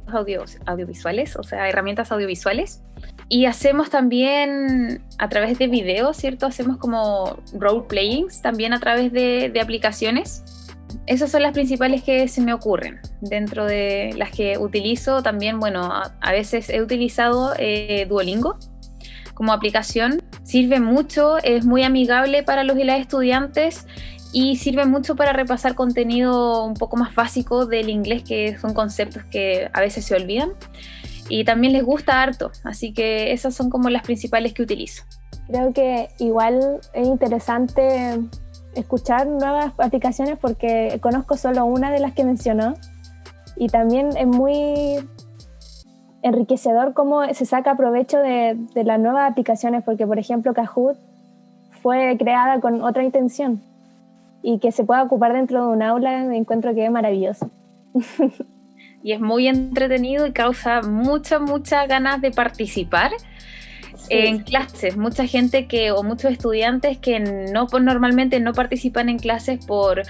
audiovisuales, 0.66 1.38
o 1.38 1.44
sea, 1.44 1.70
herramientas 1.70 2.12
audiovisuales. 2.12 2.84
Y 3.30 3.46
hacemos 3.46 3.90
también 3.90 5.02
a 5.18 5.30
través 5.30 5.58
de 5.58 5.68
videos, 5.68 6.18
¿cierto? 6.18 6.46
Hacemos 6.46 6.78
como 6.78 7.38
role 7.54 7.86
playings 7.88 8.42
también 8.42 8.74
a 8.74 8.80
través 8.80 9.14
de, 9.14 9.58
aplicaciones. 9.62 10.44
Esas 11.06 11.32
son 11.32 11.44
las 11.44 11.54
principales 11.54 12.04
que 12.04 12.28
se 12.28 12.42
me 12.42 12.54
ocurren. 12.54 13.00
Dentro 13.22 13.66
de 13.66 14.14
las 14.18 14.32
que 14.32 14.58
utilizo 14.58 15.24
también, 15.24 15.62
bueno, 15.62 15.90
a, 15.94 16.32
veces 16.34 16.70
he 16.70 16.82
utilizado 16.82 17.54
eh, 17.58 18.06
Duolingo 18.10 18.58
como 19.34 19.54
aplicación. 19.54 20.22
Sirve 20.44 20.82
mucho, 20.82 21.38
es 21.38 21.64
muy 21.64 21.84
amigable 21.84 22.44
para 22.44 22.66
los 22.66 22.78
y 22.78 22.84
las 22.84 23.00
estudiantes 23.00 23.88
y 24.34 24.56
sirve 24.56 24.86
mucho 24.86 25.16
para 25.16 25.34
repasar 25.34 25.76
contenido 25.76 26.66
un 26.66 26.76
poco 26.76 26.96
más 26.96 27.14
básico 27.14 27.66
del 27.66 27.90
inglés, 27.90 28.24
que 28.24 28.58
son 28.58 28.74
conceptos 28.74 29.24
que 29.26 29.70
a 29.74 29.82
veces 29.82 30.06
se 30.06 30.16
olvidan. 30.16 30.52
Y 31.28 31.44
también 31.44 31.74
les 31.74 31.84
gusta 31.84 32.22
harto, 32.22 32.52
así 32.64 32.94
que 32.94 33.32
esas 33.32 33.54
son 33.54 33.70
como 33.70 33.90
las 33.90 34.04
principales 34.04 34.54
que 34.54 34.64
utilizo. 34.64 35.04
Creo 35.48 35.74
que 35.74 36.10
igual 36.20 36.80
es 36.94 37.08
interesante 37.08 38.20
escuchar 38.76 39.28
nuevas 39.28 39.74
aplicaciones 39.78 40.38
porque 40.40 40.98
conozco 41.02 41.36
solo 41.36 41.66
una 41.66 41.92
de 41.92 42.00
las 42.00 42.14
que 42.14 42.24
mencionó 42.24 42.76
y 43.58 43.68
también 43.68 44.16
es 44.16 44.28
muy 44.28 44.98
enriquecedor 46.22 46.94
cómo 46.94 47.26
se 47.34 47.46
saca 47.46 47.76
provecho 47.76 48.20
de, 48.20 48.58
de 48.74 48.84
las 48.86 49.00
nuevas 49.00 49.30
aplicaciones 49.30 49.84
porque 49.84 50.08
por 50.08 50.20
ejemplo 50.20 50.54
Kahoot 50.54 50.98
fue 51.82 52.16
creada 52.18 52.62
con 52.62 52.82
otra 52.82 53.04
intención 53.04 53.62
y 54.44 54.60
que 54.60 54.72
se 54.72 54.84
pueda 54.84 55.04
ocupar 55.04 55.34
dentro 55.34 55.68
de 55.68 55.74
un 55.74 55.82
aula, 55.82 56.36
encuentro 56.36 56.74
que 56.74 56.86
es 56.86 56.92
maravilloso. 56.92 57.52
y 59.04 59.14
es 59.14 59.20
muy 59.20 59.48
entretenido 59.48 60.26
y 60.28 60.32
causa 60.32 60.82
muchas, 60.82 61.42
muchas 61.42 61.88
ganas 61.88 62.22
de 62.22 62.32
participar 62.32 63.12
en 64.10 64.40
clases. 64.40 64.98
Mucha 64.98 65.26
gente 65.26 65.68
que, 65.68 65.92
o 65.92 66.04
muchos 66.04 66.32
estudiantes 66.32 66.98
que 66.98 67.20
no 67.20 67.68
normalmente 67.80 68.40
no 68.40 68.54
participan 68.54 69.10
en 69.10 69.20
clases 69.20 69.64
por 69.66 70.04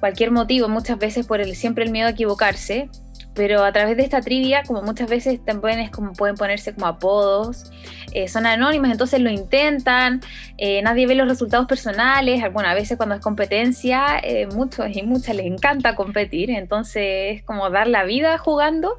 cualquier 0.00 0.30
motivo, 0.30 0.68
muchas 0.68 0.98
veces 0.98 1.26
por 1.26 1.40
el, 1.40 1.54
siempre 1.54 1.84
el 1.84 1.90
miedo 1.90 2.08
a 2.08 2.10
equivocarse, 2.10 2.88
pero 3.36 3.62
a 3.62 3.70
través 3.70 3.96
de 3.98 4.02
esta 4.02 4.22
trivia, 4.22 4.62
como 4.66 4.82
muchas 4.82 5.08
veces 5.08 5.44
también 5.44 5.78
es 5.78 5.90
como 5.90 6.14
pueden 6.14 6.36
ponerse 6.36 6.74
como 6.74 6.86
apodos, 6.86 7.70
eh, 8.12 8.28
son 8.28 8.46
anónimas, 8.46 8.90
entonces 8.90 9.20
lo 9.20 9.30
intentan, 9.30 10.22
eh, 10.56 10.80
nadie 10.82 11.06
ve 11.06 11.14
los 11.14 11.28
resultados 11.28 11.66
personales, 11.66 12.42
bueno, 12.52 12.70
a 12.70 12.74
veces 12.74 12.96
cuando 12.96 13.14
es 13.14 13.20
competencia, 13.20 14.18
eh, 14.22 14.46
muchos 14.46 14.88
y 14.90 15.02
muchas 15.02 15.36
les 15.36 15.46
encanta 15.46 15.94
competir, 15.94 16.50
entonces 16.50 17.36
es 17.36 17.42
como 17.42 17.68
dar 17.68 17.86
la 17.88 18.04
vida 18.04 18.38
jugando 18.38 18.98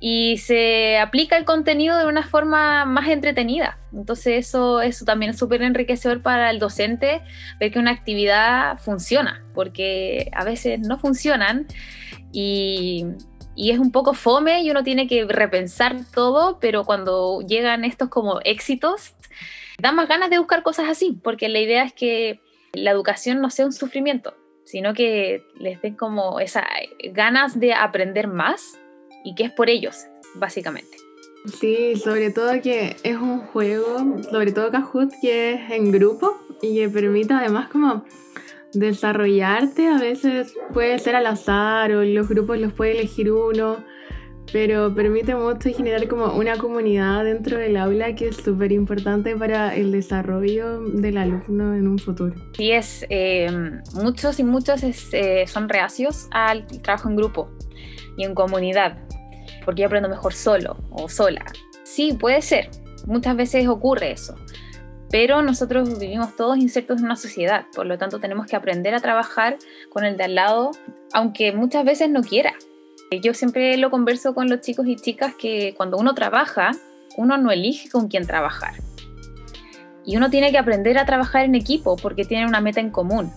y 0.00 0.38
se 0.38 0.98
aplica 0.98 1.36
el 1.36 1.44
contenido 1.44 1.96
de 1.96 2.06
una 2.06 2.24
forma 2.24 2.84
más 2.84 3.08
entretenida. 3.08 3.78
Entonces 3.92 4.48
eso, 4.48 4.82
eso 4.82 5.04
también 5.04 5.30
es 5.30 5.38
súper 5.38 5.62
enriquecedor 5.62 6.22
para 6.22 6.50
el 6.50 6.58
docente, 6.58 7.20
ver 7.60 7.70
que 7.70 7.78
una 7.78 7.92
actividad 7.92 8.78
funciona, 8.78 9.44
porque 9.54 10.28
a 10.34 10.42
veces 10.42 10.80
no 10.80 10.98
funcionan 10.98 11.68
y 12.32 13.04
y 13.54 13.70
es 13.70 13.78
un 13.78 13.92
poco 13.92 14.14
fome 14.14 14.62
y 14.62 14.70
uno 14.70 14.82
tiene 14.82 15.06
que 15.06 15.24
repensar 15.24 15.96
todo, 16.14 16.58
pero 16.60 16.84
cuando 16.84 17.40
llegan 17.42 17.84
estos 17.84 18.08
como 18.08 18.40
éxitos, 18.44 19.14
da 19.78 19.92
más 19.92 20.08
ganas 20.08 20.30
de 20.30 20.38
buscar 20.38 20.62
cosas 20.62 20.88
así, 20.88 21.18
porque 21.22 21.48
la 21.48 21.60
idea 21.60 21.84
es 21.84 21.92
que 21.92 22.40
la 22.72 22.90
educación 22.90 23.40
no 23.40 23.50
sea 23.50 23.66
un 23.66 23.72
sufrimiento, 23.72 24.34
sino 24.64 24.94
que 24.94 25.44
les 25.58 25.80
den 25.82 25.96
como 25.96 26.40
esas 26.40 26.64
ganas 27.12 27.58
de 27.58 27.74
aprender 27.74 28.28
más 28.28 28.78
y 29.24 29.34
que 29.34 29.44
es 29.44 29.50
por 29.50 29.68
ellos, 29.68 30.06
básicamente. 30.34 30.96
Sí, 31.58 31.96
sobre 31.96 32.30
todo 32.30 32.60
que 32.62 32.96
es 33.02 33.16
un 33.16 33.40
juego, 33.40 33.98
sobre 34.30 34.52
todo 34.52 34.70
Kahoot, 34.70 35.10
que 35.20 35.54
es 35.54 35.70
en 35.70 35.90
grupo 35.90 36.40
y 36.62 36.76
que 36.76 36.88
permite 36.88 37.34
además 37.34 37.68
como 37.68 38.04
desarrollarte 38.74 39.88
a 39.88 39.98
veces 39.98 40.54
puede 40.72 40.98
ser 40.98 41.14
al 41.16 41.26
azar 41.26 41.92
o 41.92 42.04
los 42.04 42.28
grupos 42.28 42.58
los 42.58 42.72
puede 42.72 42.92
elegir 42.92 43.30
uno, 43.30 43.84
pero 44.52 44.94
permite 44.94 45.34
mucho 45.34 45.70
generar 45.70 46.08
como 46.08 46.32
una 46.34 46.56
comunidad 46.56 47.24
dentro 47.24 47.58
del 47.58 47.76
aula 47.76 48.14
que 48.14 48.28
es 48.28 48.36
súper 48.36 48.72
importante 48.72 49.36
para 49.36 49.74
el 49.74 49.92
desarrollo 49.92 50.80
del 50.80 51.18
alumno 51.18 51.74
en 51.74 51.86
un 51.86 51.98
futuro. 51.98 52.34
Sí, 52.56 52.72
es, 52.72 53.06
eh, 53.08 53.48
muchos 53.94 54.38
y 54.40 54.44
muchos 54.44 54.82
eh, 55.12 55.44
son 55.46 55.68
reacios 55.68 56.28
al 56.30 56.66
trabajo 56.82 57.08
en 57.08 57.16
grupo 57.16 57.50
y 58.16 58.24
en 58.24 58.34
comunidad, 58.34 58.98
porque 59.64 59.82
yo 59.82 59.86
aprendo 59.86 60.08
mejor 60.08 60.34
solo 60.34 60.76
o 60.90 61.08
sola. 61.08 61.44
Sí, 61.84 62.16
puede 62.18 62.42
ser, 62.42 62.70
muchas 63.06 63.36
veces 63.36 63.68
ocurre 63.68 64.12
eso 64.12 64.34
pero 65.12 65.42
nosotros 65.42 65.98
vivimos 65.98 66.34
todos 66.36 66.56
insertos 66.56 66.98
en 66.98 67.04
una 67.04 67.16
sociedad, 67.16 67.66
por 67.76 67.84
lo 67.84 67.98
tanto 67.98 68.18
tenemos 68.18 68.46
que 68.46 68.56
aprender 68.56 68.94
a 68.94 69.00
trabajar 69.00 69.58
con 69.90 70.06
el 70.06 70.16
de 70.16 70.24
al 70.24 70.34
lado, 70.34 70.70
aunque 71.12 71.52
muchas 71.52 71.84
veces 71.84 72.08
no 72.08 72.22
quiera. 72.22 72.54
Yo 73.22 73.34
siempre 73.34 73.76
lo 73.76 73.90
converso 73.90 74.34
con 74.34 74.48
los 74.48 74.62
chicos 74.62 74.86
y 74.86 74.96
chicas 74.96 75.34
que 75.34 75.74
cuando 75.76 75.98
uno 75.98 76.14
trabaja, 76.14 76.70
uno 77.18 77.36
no 77.36 77.50
elige 77.50 77.90
con 77.90 78.08
quién 78.08 78.26
trabajar. 78.26 78.72
Y 80.06 80.16
uno 80.16 80.30
tiene 80.30 80.50
que 80.50 80.56
aprender 80.56 80.96
a 80.96 81.04
trabajar 81.04 81.44
en 81.44 81.54
equipo 81.54 81.96
porque 81.96 82.24
tienen 82.24 82.48
una 82.48 82.62
meta 82.62 82.80
en 82.80 82.90
común. 82.90 83.30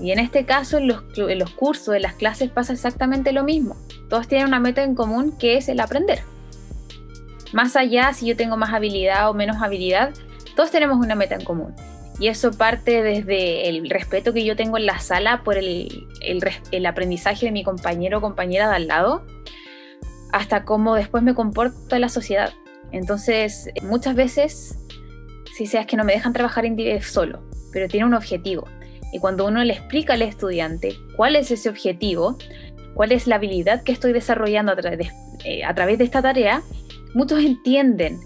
Y 0.00 0.10
en 0.10 0.18
este 0.18 0.46
caso, 0.46 0.78
en 0.78 0.88
los, 0.88 1.02
en 1.18 1.38
los 1.38 1.50
cursos, 1.50 1.94
en 1.94 2.02
las 2.02 2.14
clases 2.14 2.50
pasa 2.50 2.72
exactamente 2.72 3.32
lo 3.32 3.44
mismo. 3.44 3.76
Todos 4.08 4.26
tienen 4.26 4.48
una 4.48 4.58
meta 4.58 4.82
en 4.82 4.94
común 4.94 5.36
que 5.36 5.58
es 5.58 5.68
el 5.68 5.80
aprender. 5.80 6.20
Más 7.52 7.76
allá 7.76 8.14
si 8.14 8.24
yo 8.24 8.36
tengo 8.36 8.56
más 8.56 8.72
habilidad 8.72 9.28
o 9.28 9.34
menos 9.34 9.58
habilidad, 9.62 10.14
todos 10.54 10.70
tenemos 10.70 10.98
una 10.98 11.14
meta 11.14 11.34
en 11.34 11.44
común. 11.44 11.74
Y 12.18 12.28
eso 12.28 12.52
parte 12.52 13.02
desde 13.02 13.68
el 13.68 13.90
respeto 13.90 14.32
que 14.32 14.44
yo 14.44 14.54
tengo 14.54 14.76
en 14.76 14.86
la 14.86 15.00
sala 15.00 15.42
por 15.42 15.58
el, 15.58 16.06
el, 16.20 16.86
aprendizaje 16.86 17.46
de 17.46 17.52
mi 17.52 17.64
compañero 17.64 18.18
o 18.18 18.20
compañera 18.20 18.68
de 18.68 18.76
al 18.76 18.86
lado, 18.86 19.26
hasta 20.32 20.64
cómo 20.64 20.94
después 20.94 21.22
me 21.22 21.34
comporto 21.34 21.94
en 21.94 22.00
la 22.00 22.08
sociedad. 22.08 22.52
Entonces, 22.92 23.68
muchas 23.82 24.14
veces, 24.14 24.78
si 25.56 25.66
sea 25.66 25.86
que 25.86 25.96
no 25.96 26.04
me 26.04 26.12
dejan 26.12 26.32
trabajar 26.32 26.64
en 26.64 27.02
solo, 27.02 27.42
pero 27.72 27.88
tiene 27.88 28.06
un 28.06 28.14
objetivo. 28.14 28.68
Y 29.12 29.18
cuando 29.18 29.46
uno 29.46 29.62
le 29.64 29.72
explica 29.72 30.14
al 30.14 30.22
estudiante 30.22 30.96
cuál 31.16 31.34
es 31.34 31.50
ese 31.50 31.68
objetivo, 31.68 32.38
cuál 32.94 33.12
es 33.12 33.26
la 33.26 33.36
habilidad 33.36 33.82
que 33.82 33.92
estoy 33.92 34.12
desarrollando 34.12 34.72
a, 34.72 34.76
través 34.76 34.98
de, 34.98 35.10
eh, 35.44 35.96
esta 36.00 36.22
tarea, 36.22 36.62
muchos 37.14 37.42
entienden 37.42 38.20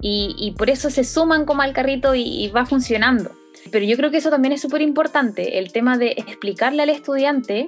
y, 0.00 0.54
por 0.56 0.70
eso 0.70 0.90
se 0.90 1.04
suman 1.04 1.44
como 1.44 1.62
al 1.62 1.72
carrito 1.72 2.14
y, 2.14 2.48
va 2.48 2.66
funcionando. 2.66 3.32
Pero 3.70 3.84
yo 3.84 3.96
creo 3.96 4.10
que 4.10 4.18
eso 4.18 4.30
también 4.30 4.52
es 4.52 4.60
súper 4.60 4.82
importante, 4.82 5.58
el 5.58 5.72
tema 5.72 5.98
de 5.98 6.12
explicarle 6.16 6.82
al 6.82 6.90
estudiante 6.90 7.66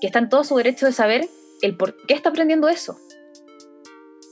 que 0.00 0.06
está 0.06 0.18
en 0.18 0.28
todo 0.28 0.44
su 0.44 0.56
derecho 0.56 0.86
de 0.86 0.92
saber 0.92 1.28
el 1.62 1.76
por 1.76 1.96
qué 2.06 2.14
está 2.14 2.28
aprendiendo 2.28 2.68
eso. 2.68 2.98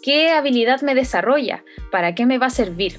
¿Qué 0.02 0.30
habilidad 0.30 0.82
me 0.82 0.94
desarrolla? 0.94 1.64
¿Para 1.90 2.14
qué 2.14 2.26
me 2.26 2.38
va 2.38 2.46
a 2.46 2.50
servir? 2.50 2.98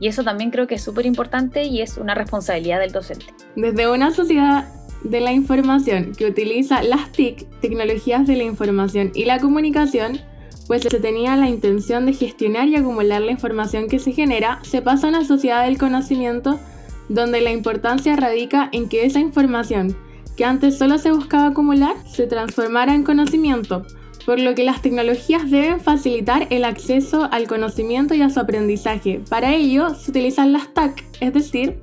Y 0.00 0.08
eso 0.08 0.22
también 0.22 0.50
creo 0.50 0.66
que 0.66 0.76
es 0.76 0.82
súper 0.82 1.06
importante 1.06 1.64
y 1.64 1.82
es 1.82 1.96
una 1.98 2.14
responsabilidad 2.14 2.78
del 2.78 2.92
docente. 2.92 3.26
Desde 3.56 3.90
una 3.90 4.12
sociedad 4.12 4.72
de 5.02 5.20
la 5.20 5.32
información 5.32 6.12
que 6.16 6.26
utiliza 6.26 6.82
las 6.82 7.10
TIC, 7.12 7.46
tecnologías 7.60 8.26
de 8.26 8.36
la 8.36 8.44
información 8.44 9.12
y 9.14 9.24
la 9.24 9.38
comunicación, 9.38 10.20
pues 10.68 10.82
se 10.82 11.00
tenía 11.00 11.34
la 11.34 11.48
intención 11.48 12.06
de 12.06 12.12
gestionar 12.12 12.68
y 12.68 12.76
acumular 12.76 13.22
la 13.22 13.32
información 13.32 13.88
que 13.88 13.98
se 13.98 14.12
genera, 14.12 14.60
se 14.62 14.82
pasa 14.82 15.06
a 15.06 15.10
una 15.10 15.24
sociedad 15.24 15.64
del 15.64 15.78
conocimiento 15.78 16.60
donde 17.08 17.40
la 17.40 17.50
importancia 17.50 18.14
radica 18.16 18.68
en 18.72 18.88
que 18.88 19.06
esa 19.06 19.18
información, 19.18 19.96
que 20.36 20.44
antes 20.44 20.76
solo 20.76 20.98
se 20.98 21.10
buscaba 21.10 21.48
acumular, 21.48 21.96
se 22.06 22.26
transformara 22.26 22.94
en 22.94 23.02
conocimiento, 23.02 23.84
por 24.26 24.38
lo 24.38 24.54
que 24.54 24.62
las 24.62 24.82
tecnologías 24.82 25.50
deben 25.50 25.80
facilitar 25.80 26.46
el 26.50 26.64
acceso 26.64 27.28
al 27.32 27.48
conocimiento 27.48 28.14
y 28.14 28.20
a 28.20 28.28
su 28.28 28.38
aprendizaje. 28.38 29.22
Para 29.30 29.54
ello 29.54 29.94
se 29.94 30.10
utilizan 30.10 30.52
las 30.52 30.74
TAC, 30.74 31.02
es 31.20 31.32
decir, 31.32 31.78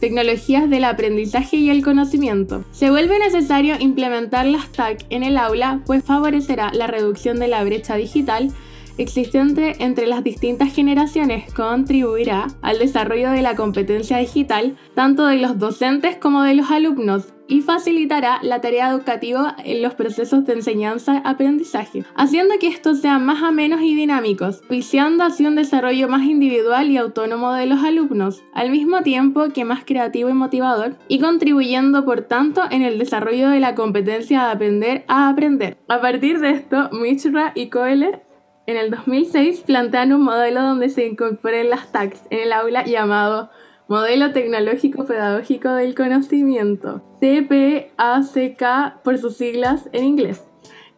tecnologías 0.00 0.68
del 0.70 0.84
aprendizaje 0.84 1.56
y 1.56 1.70
el 1.70 1.84
conocimiento. 1.84 2.64
Se 2.72 2.90
vuelve 2.90 3.18
necesario 3.18 3.76
implementar 3.78 4.46
las 4.46 4.70
TAC 4.70 5.04
en 5.10 5.22
el 5.22 5.36
aula, 5.36 5.80
pues 5.86 6.04
favorecerá 6.04 6.72
la 6.72 6.86
reducción 6.86 7.38
de 7.38 7.48
la 7.48 7.64
brecha 7.64 7.96
digital 7.96 8.52
existente 8.98 9.76
entre 9.78 10.06
las 10.06 10.24
distintas 10.24 10.74
generaciones 10.74 11.52
contribuirá 11.54 12.48
al 12.62 12.80
desarrollo 12.80 13.30
de 13.30 13.42
la 13.42 13.54
competencia 13.54 14.18
digital 14.18 14.76
tanto 14.94 15.26
de 15.26 15.36
los 15.36 15.58
docentes 15.58 16.16
como 16.16 16.42
de 16.42 16.56
los 16.56 16.70
alumnos 16.70 17.32
y 17.48 17.62
facilitará 17.62 18.38
la 18.42 18.60
tarea 18.60 18.90
educativa 18.90 19.56
en 19.64 19.82
los 19.82 19.94
procesos 19.94 20.44
de 20.44 20.52
enseñanza-aprendizaje, 20.52 22.04
haciendo 22.14 22.54
que 22.60 22.68
estos 22.68 23.00
sean 23.00 23.24
más 23.24 23.42
amenos 23.42 23.80
y 23.80 23.94
dinámicos, 23.94 24.62
viciando 24.68 25.24
así 25.24 25.46
un 25.46 25.56
desarrollo 25.56 26.08
más 26.08 26.22
individual 26.22 26.90
y 26.90 26.98
autónomo 26.98 27.54
de 27.54 27.66
los 27.66 27.82
alumnos, 27.82 28.44
al 28.52 28.70
mismo 28.70 29.02
tiempo 29.02 29.48
que 29.54 29.64
más 29.64 29.84
creativo 29.84 30.28
y 30.28 30.34
motivador, 30.34 30.96
y 31.08 31.18
contribuyendo 31.18 32.04
por 32.04 32.22
tanto 32.22 32.62
en 32.70 32.82
el 32.82 32.98
desarrollo 32.98 33.48
de 33.48 33.60
la 33.60 33.74
competencia 33.74 34.44
de 34.44 34.52
aprender 34.52 35.04
a 35.08 35.28
aprender. 35.28 35.78
A 35.88 36.00
partir 36.00 36.40
de 36.40 36.50
esto, 36.50 36.90
Mishra 36.92 37.52
y 37.54 37.70
Kohler 37.70 38.22
en 38.66 38.76
el 38.76 38.90
2006 38.90 39.60
plantean 39.60 40.12
un 40.12 40.20
modelo 40.20 40.60
donde 40.62 40.90
se 40.90 41.06
incorporen 41.06 41.70
las 41.70 41.90
TACs 41.90 42.20
en 42.28 42.40
el 42.40 42.52
aula 42.52 42.84
llamado 42.84 43.50
Modelo 43.88 44.32
Tecnológico 44.32 45.06
Pedagógico 45.06 45.70
del 45.70 45.94
Conocimiento, 45.94 47.00
TPACK 47.22 49.02
por 49.02 49.16
sus 49.16 49.38
siglas 49.38 49.88
en 49.94 50.04
inglés. 50.04 50.44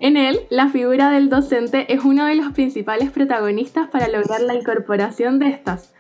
En 0.01 0.17
él, 0.17 0.41
la 0.51 0.69
figura 0.71 1.13
del 1.13 1.29
docente 1.29 1.95
es 1.95 2.05
uno 2.05 2.27
de 2.27 2.35
los 2.35 2.53
principales 2.53 3.13
protagonistas 3.13 3.89
para 3.91 4.09
lograr 4.09 4.41
la 4.41 4.57
incorporación 4.57 5.39
de 5.39 5.51
estas, 5.51 5.95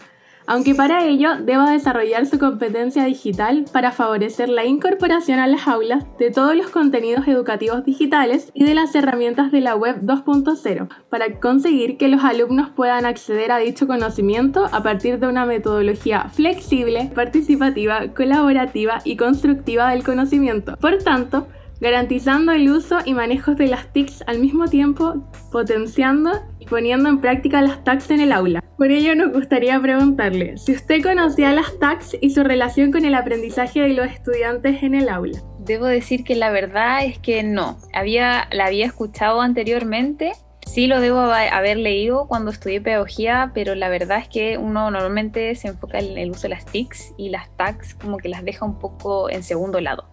aunque 0.51 0.75
para 0.75 1.05
ello 1.05 1.37
deba 1.41 1.71
desarrollar 1.71 2.27
su 2.27 2.41
competencia 2.41 3.05
digital 3.05 3.67
para 3.73 3.93
favorecer 3.93 4.49
la 4.49 4.65
incorporación 4.65 5.39
a 5.39 5.47
las 5.47 5.69
aulas 5.69 6.05
de 6.19 6.33
todos 6.33 6.57
los 6.57 6.71
contenidos 6.71 7.29
educativos 7.29 7.85
digitales 7.85 8.51
y 8.53 8.65
de 8.65 8.75
las 8.75 8.93
herramientas 8.97 9.53
de 9.53 9.61
la 9.61 9.77
web 9.77 10.01
2.0, 10.03 10.89
para 11.09 11.39
conseguir 11.39 11.99
que 11.99 12.09
los 12.09 12.25
alumnos 12.25 12.69
puedan 12.71 13.07
acceder 13.07 13.53
a 13.53 13.59
dicho 13.59 13.87
conocimiento 13.87 14.67
a 14.73 14.83
partir 14.83 15.21
de 15.21 15.29
una 15.29 15.47
metodología 15.47 16.29
flexible, 16.31 17.13
participativa, 17.15 18.09
colaborativa 18.09 19.03
y 19.05 19.17
constructiva 19.17 19.91
del 19.91 20.03
conocimiento. 20.03 20.77
Por 20.81 20.99
tanto, 20.99 21.47
garantizando 21.81 22.53
el 22.53 22.71
uso 22.71 22.99
y 23.05 23.14
manejo 23.14 23.55
de 23.55 23.66
las 23.66 23.93
TICs 23.93 24.23
al 24.27 24.38
mismo 24.38 24.69
tiempo, 24.69 25.29
potenciando 25.51 26.31
y 26.59 26.66
poniendo 26.66 27.09
en 27.09 27.21
práctica 27.21 27.62
las 27.62 27.83
TACs 27.85 28.11
en 28.11 28.21
el 28.21 28.33
aula. 28.33 28.62
Por 28.77 28.90
ello 28.90 29.14
nos 29.14 29.33
gustaría 29.33 29.81
preguntarle 29.81 30.57
si 30.59 30.73
usted 30.73 31.03
conocía 31.03 31.53
las 31.53 31.79
TACs 31.79 32.16
y 32.21 32.31
su 32.31 32.45
relación 32.45 32.93
con 32.93 33.05
el 33.05 33.14
aprendizaje 33.14 33.81
de 33.81 33.95
los 33.95 34.07
estudiantes 34.07 34.83
en 34.83 34.95
el 34.95 35.09
aula. 35.09 35.38
Debo 35.61 35.87
decir 35.87 36.25
que 36.25 36.37
la 36.37 36.51
verdad 36.51 37.05
es 37.05 37.19
que 37.19 37.43
no. 37.43 37.79
Había, 37.93 38.49
la 38.53 38.66
había 38.66 38.87
escuchado 38.87 39.40
anteriormente, 39.40 40.33
sí 40.66 40.87
lo 40.87 41.01
debo 41.01 41.19
haber 41.19 41.79
leído 41.79 42.27
cuando 42.29 42.51
estudié 42.51 42.81
pedagogía, 42.81 43.53
pero 43.55 43.75
la 43.75 43.88
verdad 43.88 44.19
es 44.19 44.29
que 44.29 44.59
uno 44.59 44.90
normalmente 44.90 45.55
se 45.55 45.69
enfoca 45.69 45.99
en 45.99 46.16
el 46.16 46.31
uso 46.31 46.43
de 46.43 46.51
las 46.51 46.66
TICs 46.66 47.14
y 47.16 47.31
las 47.31 47.55
TACs 47.57 47.95
como 47.95 48.19
que 48.19 48.29
las 48.29 48.45
deja 48.45 48.64
un 48.64 48.79
poco 48.79 49.31
en 49.31 49.43
segundo 49.43 49.81
lado. 49.81 50.10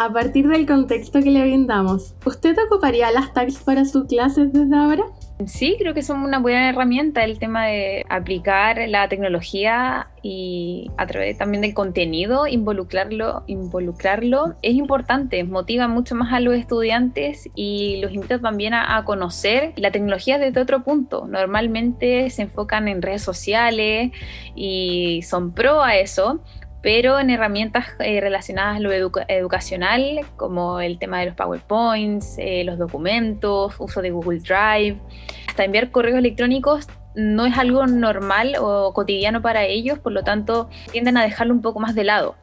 A 0.00 0.12
partir 0.12 0.46
del 0.46 0.64
contexto 0.64 1.20
que 1.20 1.30
le 1.32 1.42
brindamos, 1.42 2.14
¿usted 2.24 2.56
ocuparía 2.66 3.10
las 3.10 3.32
tags 3.32 3.58
para 3.64 3.84
sus 3.84 4.06
clases 4.06 4.52
desde 4.52 4.76
ahora? 4.76 5.02
Sí, 5.46 5.74
creo 5.76 5.92
que 5.92 6.02
son 6.02 6.22
una 6.22 6.38
buena 6.38 6.68
herramienta 6.68 7.24
el 7.24 7.40
tema 7.40 7.66
de 7.66 8.06
aplicar 8.08 8.78
la 8.88 9.08
tecnología 9.08 10.06
y 10.22 10.88
a 10.96 11.06
través 11.08 11.36
también 11.36 11.62
del 11.62 11.74
contenido, 11.74 12.46
involucrarlo, 12.46 13.42
involucrarlo 13.48 14.54
es 14.62 14.74
importante, 14.74 15.42
motiva 15.42 15.88
mucho 15.88 16.14
más 16.14 16.32
a 16.32 16.38
los 16.38 16.54
estudiantes 16.54 17.48
y 17.56 18.00
los 18.00 18.12
invita 18.12 18.40
también 18.40 18.74
a, 18.74 18.96
a 18.96 19.04
conocer 19.04 19.72
la 19.76 19.90
tecnología 19.90 20.38
desde 20.38 20.60
otro 20.60 20.84
punto. 20.84 21.26
Normalmente 21.26 22.30
se 22.30 22.42
enfocan 22.42 22.86
en 22.86 23.02
redes 23.02 23.22
sociales 23.22 24.12
y 24.54 25.22
son 25.22 25.52
pro 25.52 25.82
a 25.82 25.96
eso, 25.96 26.40
pero 26.82 27.18
en 27.18 27.30
herramientas 27.30 27.86
eh, 27.98 28.20
relacionadas 28.20 28.76
a 28.76 28.80
lo 28.80 28.92
educacional, 28.92 30.20
como 30.36 30.80
el 30.80 30.98
tema 30.98 31.20
de 31.20 31.26
los 31.26 31.34
PowerPoints, 31.34 32.36
eh, 32.38 32.62
los 32.64 32.78
documentos, 32.78 33.74
uso 33.78 34.00
de 34.00 34.10
Google 34.10 34.38
Drive, 34.38 34.98
hasta 35.48 35.64
enviar 35.64 35.90
correos 35.90 36.18
electrónicos 36.18 36.86
no 37.14 37.46
es 37.46 37.58
algo 37.58 37.86
normal 37.86 38.54
o 38.60 38.92
cotidiano 38.94 39.42
para 39.42 39.64
ellos, 39.64 39.98
por 39.98 40.12
lo 40.12 40.22
tanto 40.22 40.68
tienden 40.92 41.16
a 41.16 41.22
dejarlo 41.24 41.52
un 41.52 41.62
poco 41.62 41.80
más 41.80 41.94
de 41.96 42.04
lado. 42.04 42.36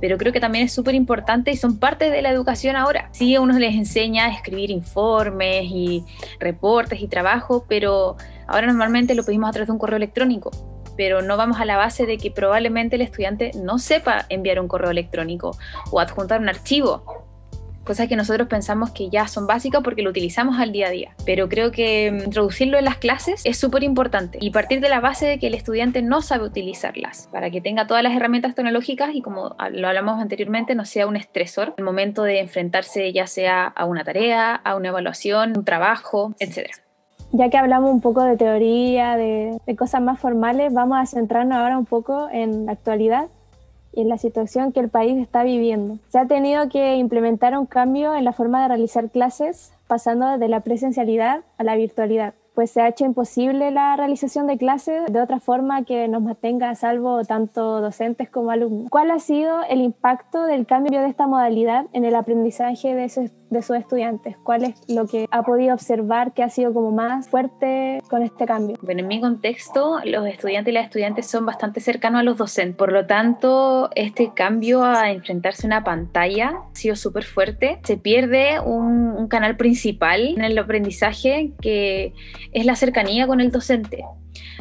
Pero 0.00 0.16
creo 0.16 0.32
que 0.32 0.40
también 0.40 0.64
es 0.64 0.72
súper 0.72 0.94
importante 0.94 1.50
y 1.50 1.56
son 1.56 1.78
parte 1.78 2.10
de 2.10 2.22
la 2.22 2.30
educación 2.30 2.76
ahora. 2.76 3.08
Sí, 3.12 3.34
a 3.34 3.40
uno 3.40 3.58
les 3.58 3.74
enseña 3.74 4.26
a 4.26 4.32
escribir 4.32 4.70
informes 4.70 5.64
y 5.66 6.02
reportes 6.40 7.00
y 7.00 7.08
trabajo, 7.08 7.66
pero 7.68 8.16
ahora 8.46 8.66
normalmente 8.66 9.14
lo 9.14 9.24
pedimos 9.24 9.50
a 9.50 9.52
través 9.52 9.68
de 9.68 9.72
un 9.72 9.78
correo 9.78 9.96
electrónico 9.96 10.75
pero 10.96 11.22
no 11.22 11.36
vamos 11.36 11.60
a 11.60 11.64
la 11.64 11.76
base 11.76 12.06
de 12.06 12.18
que 12.18 12.30
probablemente 12.30 12.96
el 12.96 13.02
estudiante 13.02 13.52
no 13.54 13.78
sepa 13.78 14.26
enviar 14.28 14.60
un 14.60 14.68
correo 14.68 14.90
electrónico 14.90 15.56
o 15.90 16.00
adjuntar 16.00 16.40
un 16.40 16.48
archivo. 16.48 17.26
Cosas 17.84 18.08
que 18.08 18.16
nosotros 18.16 18.48
pensamos 18.48 18.90
que 18.90 19.10
ya 19.10 19.28
son 19.28 19.46
básicas 19.46 19.80
porque 19.84 20.02
lo 20.02 20.10
utilizamos 20.10 20.58
al 20.58 20.72
día 20.72 20.88
a 20.88 20.90
día. 20.90 21.14
Pero 21.24 21.48
creo 21.48 21.70
que 21.70 22.10
mm, 22.10 22.24
introducirlo 22.24 22.78
en 22.78 22.84
las 22.84 22.96
clases 22.96 23.42
es 23.44 23.58
súper 23.58 23.84
importante 23.84 24.38
y 24.40 24.50
partir 24.50 24.80
de 24.80 24.88
la 24.88 24.98
base 24.98 25.24
de 25.26 25.38
que 25.38 25.46
el 25.46 25.54
estudiante 25.54 26.02
no 26.02 26.20
sabe 26.20 26.44
utilizarlas 26.44 27.28
para 27.30 27.48
que 27.50 27.60
tenga 27.60 27.86
todas 27.86 28.02
las 28.02 28.12
herramientas 28.12 28.56
tecnológicas 28.56 29.10
y 29.14 29.22
como 29.22 29.54
lo 29.70 29.86
hablamos 29.86 30.20
anteriormente, 30.20 30.74
no 30.74 30.84
sea 30.84 31.06
un 31.06 31.16
estresor 31.16 31.74
el 31.78 31.84
momento 31.84 32.24
de 32.24 32.40
enfrentarse 32.40 33.12
ya 33.12 33.28
sea 33.28 33.66
a 33.66 33.84
una 33.84 34.02
tarea, 34.02 34.56
a 34.56 34.74
una 34.74 34.88
evaluación, 34.88 35.56
un 35.56 35.64
trabajo, 35.64 36.34
etcétera. 36.40 36.85
Ya 37.32 37.50
que 37.50 37.58
hablamos 37.58 37.90
un 37.90 38.00
poco 38.00 38.22
de 38.22 38.36
teoría, 38.36 39.16
de, 39.16 39.58
cosas 39.76 40.00
más 40.00 40.18
formales, 40.18 40.72
vamos 40.72 40.98
a 40.98 41.06
centrarnos 41.06 41.58
ahora 41.58 41.78
un 41.78 41.84
poco 41.84 42.28
en 42.30 42.66
la 42.66 42.72
actualidad 42.72 43.28
y 43.92 44.02
en 44.02 44.08
la 44.08 44.18
situación 44.18 44.72
que 44.72 44.80
el 44.80 44.88
país 44.88 45.18
está 45.18 45.42
viviendo. 45.42 45.98
Se 46.08 46.18
ha 46.18 46.26
tenido 46.26 46.68
que 46.68 46.96
implementar 46.96 47.58
un 47.58 47.66
cambio 47.66 48.14
en 48.14 48.24
la 48.24 48.32
forma 48.32 48.62
de 48.62 48.68
realizar 48.68 49.10
clases, 49.10 49.72
pasando 49.86 50.38
de 50.38 50.48
la 50.48 50.60
presencialidad 50.60 51.40
a 51.58 51.64
la 51.64 51.76
virtualidad 51.76 52.34
pues 52.56 52.70
se 52.70 52.80
ha 52.80 52.88
hecho 52.88 53.04
imposible 53.04 53.70
la 53.70 53.94
realización 53.96 54.46
de 54.46 54.56
clases 54.56 55.12
de 55.12 55.20
otra 55.20 55.40
forma 55.40 55.84
que 55.84 56.08
nos 56.08 56.22
mantenga 56.22 56.70
a 56.70 56.74
salvo 56.74 57.22
tanto 57.22 57.82
docentes 57.82 58.30
como 58.30 58.50
alumnos. 58.50 58.88
¿Cuál 58.88 59.10
ha 59.10 59.18
sido 59.18 59.62
el 59.68 59.82
impacto 59.82 60.42
del 60.46 60.64
cambio 60.64 61.02
de 61.02 61.08
esta 61.08 61.26
modalidad 61.26 61.84
en 61.92 62.06
el 62.06 62.14
aprendizaje 62.14 62.94
de, 62.94 63.30
de 63.50 63.62
sus 63.62 63.76
estudiantes? 63.76 64.36
¿Cuál 64.42 64.64
es 64.64 64.80
lo 64.88 65.06
que 65.06 65.26
ha 65.30 65.42
podido 65.42 65.74
observar 65.74 66.32
que 66.34 66.42
ha 66.42 66.48
sido 66.48 66.72
como 66.72 66.90
más 66.90 67.28
fuerte 67.28 68.02
con 68.08 68.22
este 68.22 68.46
cambio? 68.46 68.76
Bueno, 68.82 69.00
en 69.00 69.08
mi 69.08 69.20
contexto, 69.20 70.00
los 70.04 70.26
estudiantes 70.26 70.72
y 70.72 70.74
las 70.74 70.84
estudiantes 70.84 71.26
son 71.26 71.46
bastante 71.46 71.80
cercanos 71.80 72.20
a 72.20 72.24
los 72.24 72.36
docentes. 72.36 72.76
Por 72.76 72.92
lo 72.92 73.06
tanto, 73.06 73.90
este 73.94 74.32
cambio 74.34 74.82
a 74.84 75.10
enfrentarse 75.10 75.66
a 75.66 75.68
una 75.68 75.84
pantalla 75.84 76.48
ha 76.48 76.74
sido 76.74 76.96
súper 76.96 77.24
fuerte. 77.24 77.78
Se 77.84 77.96
pierde 77.96 78.60
un, 78.60 78.96
canal 79.28 79.56
principal 79.56 80.34
en 80.36 80.44
el 80.44 80.56
aprendizaje 80.56 81.50
que 81.60 82.14
es 82.52 82.64
la 82.64 82.76
cercanía 82.76 83.26
con 83.26 83.40
el 83.40 83.50
docente 83.50 84.04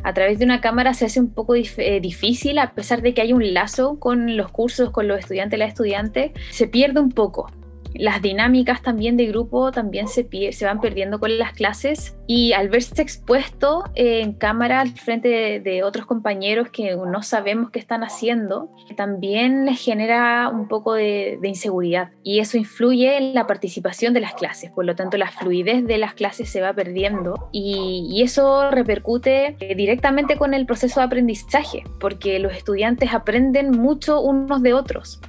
a 0.04 0.14
través 0.14 0.40
de 0.40 0.46
una 0.46 0.60
cámara 0.62 0.94
se 0.94 1.06
hace 1.06 1.20
un 1.20 1.30
poco 1.34 1.56
eh, 1.56 2.00
difícil, 2.02 2.58
a 2.58 2.74
pesar 2.74 3.02
de 3.02 3.14
que 3.14 3.22
hay 3.22 3.34
un 3.34 3.54
lazo 3.54 4.00
con 4.00 4.38
los 4.38 4.52
cursos, 4.52 4.90
con 4.92 5.08
los 5.08 5.20
estudiantes 5.20 5.60
las 5.60 5.70
estudiantes, 5.70 6.32
se 6.52 6.68
pierde 6.68 7.00
un 7.00 7.12
poco 7.12 7.52
las 7.98 8.22
dinámicas 8.22 8.82
también 8.82 9.18
de 9.18 9.28
grupo 9.28 9.72
también 9.72 10.08
se, 10.08 10.28
se 10.52 10.66
van 10.66 10.82
perdiendo 10.82 11.20
con 11.20 11.38
las 11.38 11.54
clases 11.54 12.18
y 12.28 12.54
al 12.54 12.70
verse 12.70 13.02
expuesto 13.02 13.84
en 13.96 14.34
cámara 14.34 14.82
al 14.82 14.90
frente 14.90 15.60
de, 15.60 15.84
otros 15.84 16.06
compañeros 16.06 16.70
que 16.70 16.96
no 16.96 17.22
sabemos 17.22 17.70
qué 17.70 17.80
están 17.80 18.04
haciendo, 18.04 18.72
también 18.96 19.66
les 19.66 19.80
genera 19.80 20.50
un 20.50 20.68
poco 20.68 20.94
de, 20.94 21.40
inseguridad 21.44 22.12
y 22.24 22.40
eso 22.40 22.58
influye 22.58 23.18
en 23.18 23.34
la 23.34 23.46
participación 23.46 24.14
de 24.14 24.22
las 24.22 24.34
clases, 24.34 24.72
por 24.72 24.86
lo 24.86 24.96
tanto 24.96 25.18
la 25.18 25.30
fluidez 25.30 25.86
de 25.86 25.98
las 25.98 26.14
clases 26.16 26.50
se 26.50 26.62
va 26.62 26.74
perdiendo 26.74 27.50
y, 27.52 28.08
y 28.10 28.24
eso 28.24 28.72
repercute 28.72 29.56
eh, 29.60 29.76
directamente 29.76 30.38
con 30.38 30.54
el 30.54 30.66
proceso 30.66 31.00
de 31.00 31.06
aprendizaje, 31.06 31.84
porque 32.00 32.40
los 32.40 32.54
estudiantes 32.54 33.14
aprenden 33.14 33.72
mucho 33.72 34.22
unos 34.22 34.62
de 34.64 34.74
otros. 34.74 35.20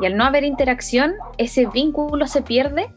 Y 0.00 0.06
al 0.06 0.16
no 0.16 0.24
haber 0.24 0.44
interacción, 0.44 1.14
ese 1.38 1.66
vínculo 1.66 2.26
se 2.26 2.42
pierde 2.42 2.88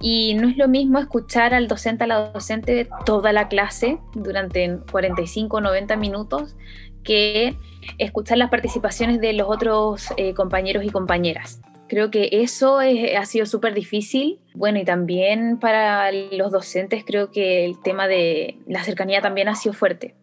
y 0.00 0.34
no 0.34 0.48
es 0.48 0.56
lo 0.56 0.68
mismo 0.68 0.98
escuchar 0.98 1.52
al 1.52 1.68
docente, 1.68 2.04
a 2.04 2.06
la 2.06 2.30
docente 2.30 2.88
toda 3.04 3.32
la 3.32 3.48
clase 3.48 3.98
durante 4.14 4.78
45 4.90 5.58
o 5.58 5.60
90 5.60 5.96
minutos 5.96 6.56
que 7.04 7.56
escuchar 7.98 8.38
las 8.38 8.50
participaciones 8.50 9.20
de 9.20 9.32
los 9.34 9.48
otros 9.48 10.06
eh, 10.16 10.34
compañeros 10.34 10.84
y 10.84 10.90
compañeras. 10.90 11.60
Creo 11.88 12.10
que 12.10 12.28
eso 12.30 12.78
ha 12.78 13.24
sido 13.26 13.46
súper 13.46 13.74
difícil. 13.74 14.38
Bueno, 14.54 14.78
y 14.78 14.84
también 14.84 15.58
para 15.58 16.12
los 16.12 16.52
docentes 16.52 17.04
creo 17.04 17.32
que 17.32 17.64
el 17.64 17.82
tema 17.82 18.06
de 18.06 18.58
la 18.68 18.84
cercanía 18.84 19.20
también 19.20 19.48
ha 19.48 19.56
sido 19.56 19.72
fuerte. 19.72 20.14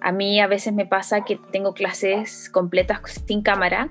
A 0.00 0.10
mí 0.10 0.40
a 0.40 0.48
veces 0.48 0.74
me 0.74 0.84
pasa 0.84 1.24
que 1.24 1.38
tengo 1.52 1.74
clases 1.74 2.50
completas 2.50 3.00
sin 3.26 3.42
cámara 3.42 3.90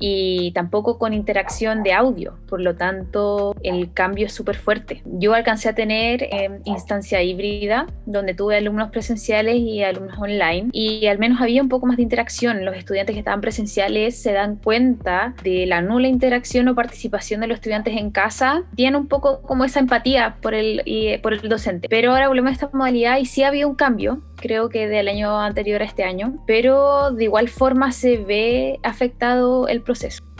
y 0.00 0.50
tampoco 0.52 0.98
con 0.98 1.12
interacción 1.12 1.82
de 1.82 1.92
audio, 1.92 2.38
por 2.48 2.60
lo 2.60 2.74
tanto 2.74 3.54
el 3.62 3.92
cambio 3.92 4.26
es 4.26 4.32
súper 4.32 4.56
fuerte. 4.56 5.02
Yo 5.04 5.34
alcancé 5.34 5.68
a 5.68 5.74
tener 5.74 6.24
eh, 6.24 6.60
instancia 6.64 7.22
híbrida, 7.22 7.86
donde 8.06 8.34
tuve 8.34 8.56
alumnos 8.56 8.90
presenciales 8.90 9.56
y 9.56 9.84
alumnos 9.84 10.18
online, 10.18 10.70
y 10.72 11.06
al 11.06 11.18
menos 11.18 11.40
había 11.40 11.62
un 11.62 11.68
poco 11.68 11.86
más 11.86 11.98
de 11.98 12.02
interacción. 12.02 12.64
Los 12.64 12.76
estudiantes 12.76 13.14
que 13.14 13.20
estaban 13.20 13.40
presenciales 13.40 14.20
se 14.20 14.32
dan 14.32 14.56
cuenta 14.56 15.34
de 15.44 15.66
la 15.66 15.82
nula 15.82 16.08
interacción 16.08 16.66
o 16.68 16.74
participación 16.74 17.42
de 17.42 17.46
los 17.46 17.56
estudiantes 17.56 17.96
en 17.96 18.10
casa, 18.10 18.62
tienen 18.74 18.96
un 18.96 19.06
poco 19.06 19.42
como 19.42 19.64
esa 19.64 19.80
empatía 19.80 20.36
por 20.40 20.54
el, 20.54 20.82
y, 20.86 21.18
por 21.18 21.34
el 21.34 21.48
docente. 21.48 21.88
Pero 21.88 22.12
ahora 22.12 22.28
volvemos 22.28 22.50
a 22.50 22.52
esta 22.54 22.70
modalidad 22.72 23.18
y 23.18 23.26
sí 23.26 23.42
había 23.42 23.66
un 23.66 23.74
cambio, 23.74 24.22
creo 24.36 24.70
que 24.70 24.88
del 24.88 25.08
año 25.08 25.38
anterior 25.38 25.82
a 25.82 25.84
este 25.84 26.04
año, 26.04 26.42
pero 26.46 27.10
de 27.10 27.24
igual 27.24 27.48
forma 27.48 27.92
se 27.92 28.16
ve 28.16 28.78
afectado 28.82 29.68
el 29.68 29.82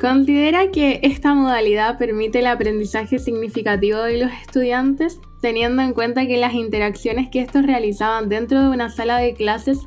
¿Considera 0.00 0.70
que 0.70 1.00
esta 1.02 1.34
modalidad 1.34 1.98
permite 1.98 2.38
el 2.38 2.46
aprendizaje 2.46 3.18
significativo 3.18 3.98
de 4.00 4.18
los 4.18 4.32
estudiantes, 4.32 5.20
teniendo 5.40 5.82
en 5.82 5.92
cuenta 5.92 6.26
que 6.26 6.36
las 6.36 6.54
interacciones 6.54 7.28
que 7.30 7.40
estos 7.40 7.66
realizaban 7.66 8.28
dentro 8.28 8.60
de 8.60 8.68
una 8.68 8.90
sala 8.90 9.18
de 9.18 9.34
clases 9.34 9.80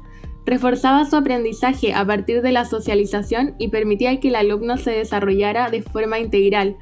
reforzaba 0.46 1.06
su 1.06 1.16
aprendizaje 1.16 1.94
a 1.94 2.06
partir 2.06 2.42
de 2.42 2.52
la 2.52 2.66
socialización 2.66 3.56
y 3.60 3.70
permitía 3.70 4.20
que 4.20 4.28
el 4.28 4.36
alumno 4.36 4.78
se 4.78 4.92
desarrollara 4.92 5.70
de 5.70 5.82
forma 5.82 6.20
integral, 6.20 6.76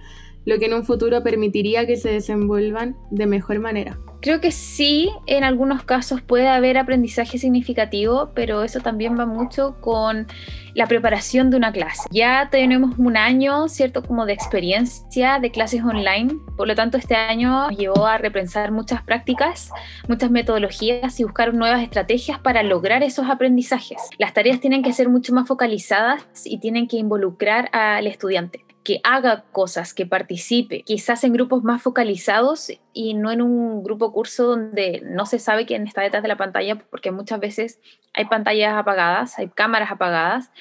lo 0.46 0.60
que 0.60 0.66
en 0.66 0.74
un 0.74 0.86
futuro 0.86 1.24
permitiría 1.24 1.86
que 1.86 1.98
se 1.98 2.10
desenvuelvan 2.10 2.96
de 3.12 3.26
mejor 3.26 3.60
manera? 3.60 3.98
Creo 4.22 4.40
que 4.40 4.52
sí, 4.52 5.10
en 5.26 5.44
algunos 5.44 5.84
casos 5.84 6.22
puede 6.22 6.48
haber 6.48 6.78
aprendizaje 6.78 7.40
significativo, 7.40 8.32
pero 8.36 8.62
eso 8.62 8.80
también 8.80 9.18
va 9.18 9.26
mucho 9.26 9.78
con 9.82 10.28
la 10.76 10.86
preparación 10.86 11.50
de 11.50 11.58
una 11.58 11.72
clase. 11.72 12.08
Ya 12.12 12.50
tenemos 12.52 13.00
un 13.00 13.18
año, 13.18 13.68
¿cierto?, 13.68 14.04
como 14.04 14.28
de 14.28 14.34
experiencia 14.34 15.40
de 15.40 15.50
clases 15.50 15.84
online, 15.84 16.36
por 16.56 16.68
lo 16.68 16.76
tanto 16.76 17.00
este 17.00 17.16
año 17.16 17.70
llevó 17.72 18.06
a 18.06 18.20
repensar 18.20 18.72
muchas 18.72 19.02
prácticas, 19.02 19.72
muchas 20.08 20.30
metodologías 20.30 21.20
y 21.20 21.24
buscar 21.24 21.56
nuevas 21.56 21.82
estrategias 21.82 22.38
para 22.38 22.62
lograr 22.62 23.02
esos 23.02 23.28
aprendizajes. 23.28 23.98
Las 24.20 24.36
tareas 24.36 24.60
tienen 24.60 24.84
que 24.84 24.94
ser 24.94 25.10
mucho 25.10 25.34
más 25.34 25.48
focalizadas 25.48 26.24
y 26.46 26.60
tienen 26.60 26.88
que 26.88 26.98
involucrar 26.98 27.70
al 27.74 28.06
estudiante 28.06 28.66
que 28.84 29.00
haga 29.04 29.46
cosas, 29.52 29.94
que 29.94 30.06
participe, 30.06 30.82
quizás 30.82 31.24
en 31.24 31.34
grupos 31.34 31.64
más 31.64 31.82
focalizados 31.82 32.72
y 32.94 33.14
no 33.14 33.32
en 33.32 33.42
un 33.42 33.84
grupo 33.84 34.12
curso 34.12 34.46
donde 34.46 35.02
no 35.06 35.26
se 35.26 35.40
sabe 35.40 35.66
quién 35.66 35.86
está 35.86 36.02
detrás 36.02 36.24
de 36.24 36.30
la 36.30 36.38
pantalla, 36.38 36.80
porque 36.90 37.12
muchas 37.12 37.40
veces 37.40 37.80
hay 38.14 38.26
pantallas 38.26 38.74
apagadas, 38.74 39.38
hay 39.38 39.50
cámaras 39.50 39.92
apagadas, 39.92 40.52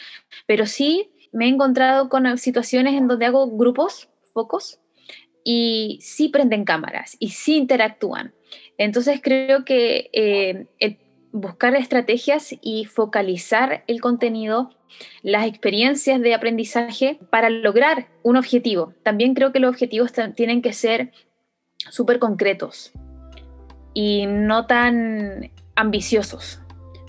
pero 0.46 0.66
sí 0.66 1.10
me 1.32 1.46
he 1.46 1.48
encontrado 1.48 2.08
con 2.08 2.36
situaciones 2.36 2.94
en 2.94 3.08
donde 3.08 3.26
hago 3.26 3.46
grupos, 3.56 4.08
focos, 4.34 4.80
y 5.44 5.98
sí 6.02 6.28
prenden 6.28 6.64
cámaras 6.64 7.16
y 7.18 7.30
sí 7.30 7.56
interactúan. 7.56 8.34
Entonces 8.76 9.20
creo 9.22 9.64
que 9.64 10.10
eh, 10.12 10.66
el 10.78 10.98
buscar 11.32 11.74
estrategias 11.74 12.54
y 12.60 12.84
focalizar 12.86 13.84
el 13.86 14.00
contenido, 14.00 14.70
las 15.22 15.46
experiencias 15.46 16.20
de 16.20 16.34
aprendizaje 16.34 17.18
para 17.30 17.50
lograr 17.50 18.08
un 18.22 18.36
objetivo. 18.36 18.94
También 19.02 19.34
creo 19.34 19.52
que 19.52 19.60
los 19.60 19.70
objetivos 19.70 20.12
tienen 20.34 20.62
que 20.62 20.72
ser 20.72 21.12
súper 21.90 22.18
concretos 22.18 22.92
y 23.94 24.26
no 24.26 24.66
tan 24.66 25.50
ambiciosos, 25.74 26.60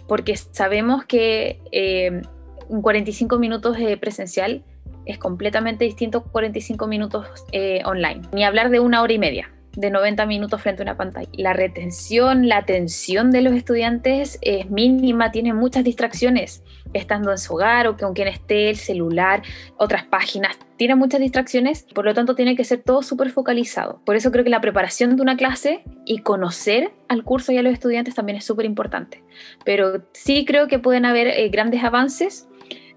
porque 0.08 0.36
sabemos 0.36 1.06
que 1.06 1.60
eh, 1.72 2.22
un 2.70 2.82
45 2.82 3.38
minutos 3.40 3.78
de 3.78 3.98
presencial 3.98 4.64
es 5.06 5.18
completamente 5.18 5.86
distinto 5.86 6.20
a 6.20 6.24
45 6.24 6.88
minutos 6.88 7.28
eh, 7.52 7.82
online, 7.86 8.22
ni 8.34 8.44
hablar 8.44 8.70
de 8.70 8.80
una 8.80 9.02
hora 9.02 9.14
y 9.14 9.20
media 9.20 9.52
de 9.74 9.90
90 9.90 10.26
minutos 10.26 10.62
frente 10.62 10.82
a 10.82 10.86
una 10.86 10.98
pantalla. 10.98 11.30
La 11.34 11.54
retención, 11.54 12.48
la 12.48 12.58
atención 12.58 13.32
de 13.32 13.42
los 13.42 13.54
estudiantes 13.54 14.38
es 14.42 14.70
mínima, 14.70 15.32
tienen 15.32 15.56
muchas 15.56 15.84
distracciones, 15.84 16.64
estando 16.94 17.32
en 17.32 17.38
su 17.38 17.54
hogar 17.54 17.88
o 17.88 17.98
con 17.98 18.14
quien 18.14 18.28
esté, 18.28 18.70
el 18.70 18.76
celular, 18.76 19.44
otras 19.78 20.04
páginas, 20.04 20.58
tiene 20.82 20.96
muchas 20.96 21.20
distracciones, 21.20 21.84
por 21.94 22.06
lo 22.06 22.14
tanto 22.16 22.34
tiene 22.34 22.56
que 22.56 22.64
ser 22.64 22.82
todo 22.82 23.04
súper 23.04 23.30
focalizado. 23.30 24.02
Por 24.04 24.16
eso 24.16 24.32
creo 24.32 24.44
que 24.44 24.50
la 24.50 24.62
preparación 24.62 25.16
de 25.16 25.22
una 25.22 25.38
clase 25.38 25.84
y 26.06 26.20
conocer 26.20 26.92
al 27.08 27.24
curso 27.24 27.52
y 27.52 27.58
a 27.58 27.62
los 27.62 27.72
estudiantes 27.72 28.16
también 28.16 28.38
es 28.40 28.46
súper 28.46 28.66
importante. 28.66 29.24
Pero 29.64 30.02
sí 30.14 30.44
creo 30.44 30.68
que 30.68 30.80
pueden 30.80 31.06
haber 31.06 31.28
eh, 31.28 31.50
grandes 31.50 31.84
avances 31.84 32.48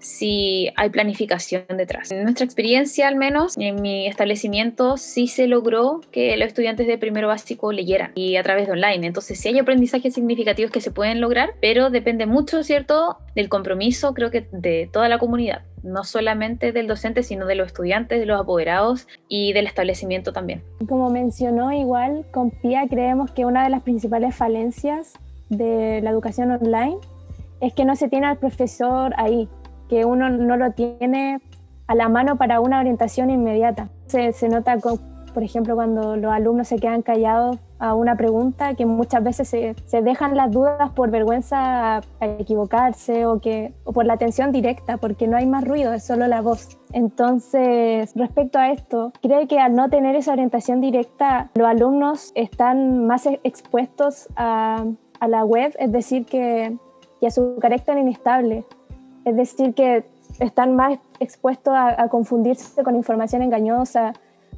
si 0.05 0.69
hay 0.75 0.89
planificación 0.89 1.65
detrás. 1.75 2.11
En 2.11 2.23
nuestra 2.23 2.45
experiencia, 2.45 3.07
al 3.07 3.15
menos, 3.15 3.55
en 3.57 3.81
mi 3.81 4.07
establecimiento, 4.07 4.97
sí 4.97 5.27
se 5.27 5.47
logró 5.47 6.01
que 6.11 6.37
los 6.37 6.47
estudiantes 6.47 6.85
de 6.87 6.97
primero 6.97 7.27
básico 7.27 7.71
leyeran 7.71 8.11
y 8.13 8.35
a 8.35 8.43
través 8.43 8.67
de 8.67 8.73
online. 8.73 9.07
Entonces, 9.07 9.39
sí 9.39 9.49
hay 9.49 9.59
aprendizajes 9.59 10.13
significativos 10.13 10.71
que 10.71 10.81
se 10.81 10.91
pueden 10.91 11.21
lograr, 11.21 11.55
pero 11.59 11.89
depende 11.89 12.25
mucho, 12.27 12.63
¿cierto?, 12.63 13.17
del 13.35 13.49
compromiso, 13.49 14.13
creo 14.13 14.31
que 14.31 14.47
de 14.51 14.89
toda 14.91 15.09
la 15.09 15.17
comunidad 15.17 15.63
no 15.83 16.03
solamente 16.03 16.71
del 16.71 16.87
docente, 16.87 17.21
sino 17.21 17.45
de 17.45 17.53
los 17.53 17.67
estudiantes, 17.67 18.19
de 18.19 18.25
los 18.25 18.41
apoderados 18.41 19.07
y 19.27 19.53
del 19.53 19.67
establecimiento 19.67 20.33
también. 20.33 20.63
Como 20.87 21.11
mencionó 21.11 21.71
igual, 21.71 22.25
con 22.31 22.49
PIA 22.49 22.87
creemos 22.89 23.29
que 23.31 23.45
una 23.45 23.63
de 23.63 23.69
las 23.69 23.83
principales 23.83 24.35
falencias 24.35 25.13
de 25.49 26.01
la 26.01 26.09
educación 26.09 26.49
online 26.49 26.97
es 27.61 27.73
que 27.73 27.85
no 27.85 27.95
se 27.95 28.09
tiene 28.09 28.25
al 28.25 28.37
profesor 28.37 29.13
ahí, 29.17 29.47
que 29.89 30.05
uno 30.05 30.29
no 30.29 30.57
lo 30.57 30.71
tiene 30.71 31.41
a 31.87 31.95
la 31.95 32.09
mano 32.09 32.37
para 32.37 32.59
una 32.59 32.79
orientación 32.79 33.29
inmediata. 33.29 33.89
Se, 34.07 34.49
nota, 34.49 34.77
por 35.33 35.43
ejemplo, 35.43 35.75
cuando 35.75 36.15
los 36.15 36.31
alumnos 36.31 36.67
se 36.67 36.77
quedan 36.77 37.01
callados 37.01 37.57
a 37.77 37.93
una 37.93 38.15
pregunta, 38.15 38.73
que 38.73 38.85
muchas 38.85 39.23
veces 39.23 39.49
se, 39.49 40.01
dejan 40.01 40.35
las 40.35 40.51
dudas 40.51 40.91
por 40.91 41.11
vergüenza 41.11 41.97
a, 41.97 42.01
equivocarse 42.21 43.25
o, 43.25 43.39
que, 43.39 43.73
o 43.83 43.91
por 43.91 44.05
la 44.05 44.13
atención 44.13 44.51
directa, 44.51 44.97
porque 44.97 45.27
no 45.27 45.35
hay 45.37 45.45
más 45.45 45.63
ruido, 45.65 45.93
es 45.93 46.03
solo 46.03 46.27
la 46.27 46.41
voz. 46.41 46.79
Entonces, 46.93 48.13
respecto 48.15 48.57
a 48.59 48.71
esto, 48.71 49.11
cree 49.21 49.47
que 49.47 49.59
al 49.59 49.75
no 49.75 49.89
tener 49.89 50.15
esa 50.15 50.31
orientación 50.31 50.79
directa, 50.79 51.51
los 51.55 51.67
alumnos 51.67 52.31
están 52.35 53.05
más 53.05 53.27
expuestos 53.43 54.29
a, 54.37 54.85
a 55.19 55.27
la 55.27 55.43
web, 55.43 55.75
es 55.77 55.91
decir, 55.91 56.25
que, 56.25 56.77
que 57.19 57.27
a 57.27 57.31
su 57.31 57.57
carácter 57.59 57.97
inestable 57.97 58.65
es 59.25 59.35
decir, 59.35 59.73
que 59.73 60.05
están 60.39 60.75
más 60.75 60.99
expuestos 61.19 61.73
a, 61.75 62.07
confundirse 62.09 62.83
con 62.83 62.95
información 62.95 63.41
engañosa, 63.41 64.13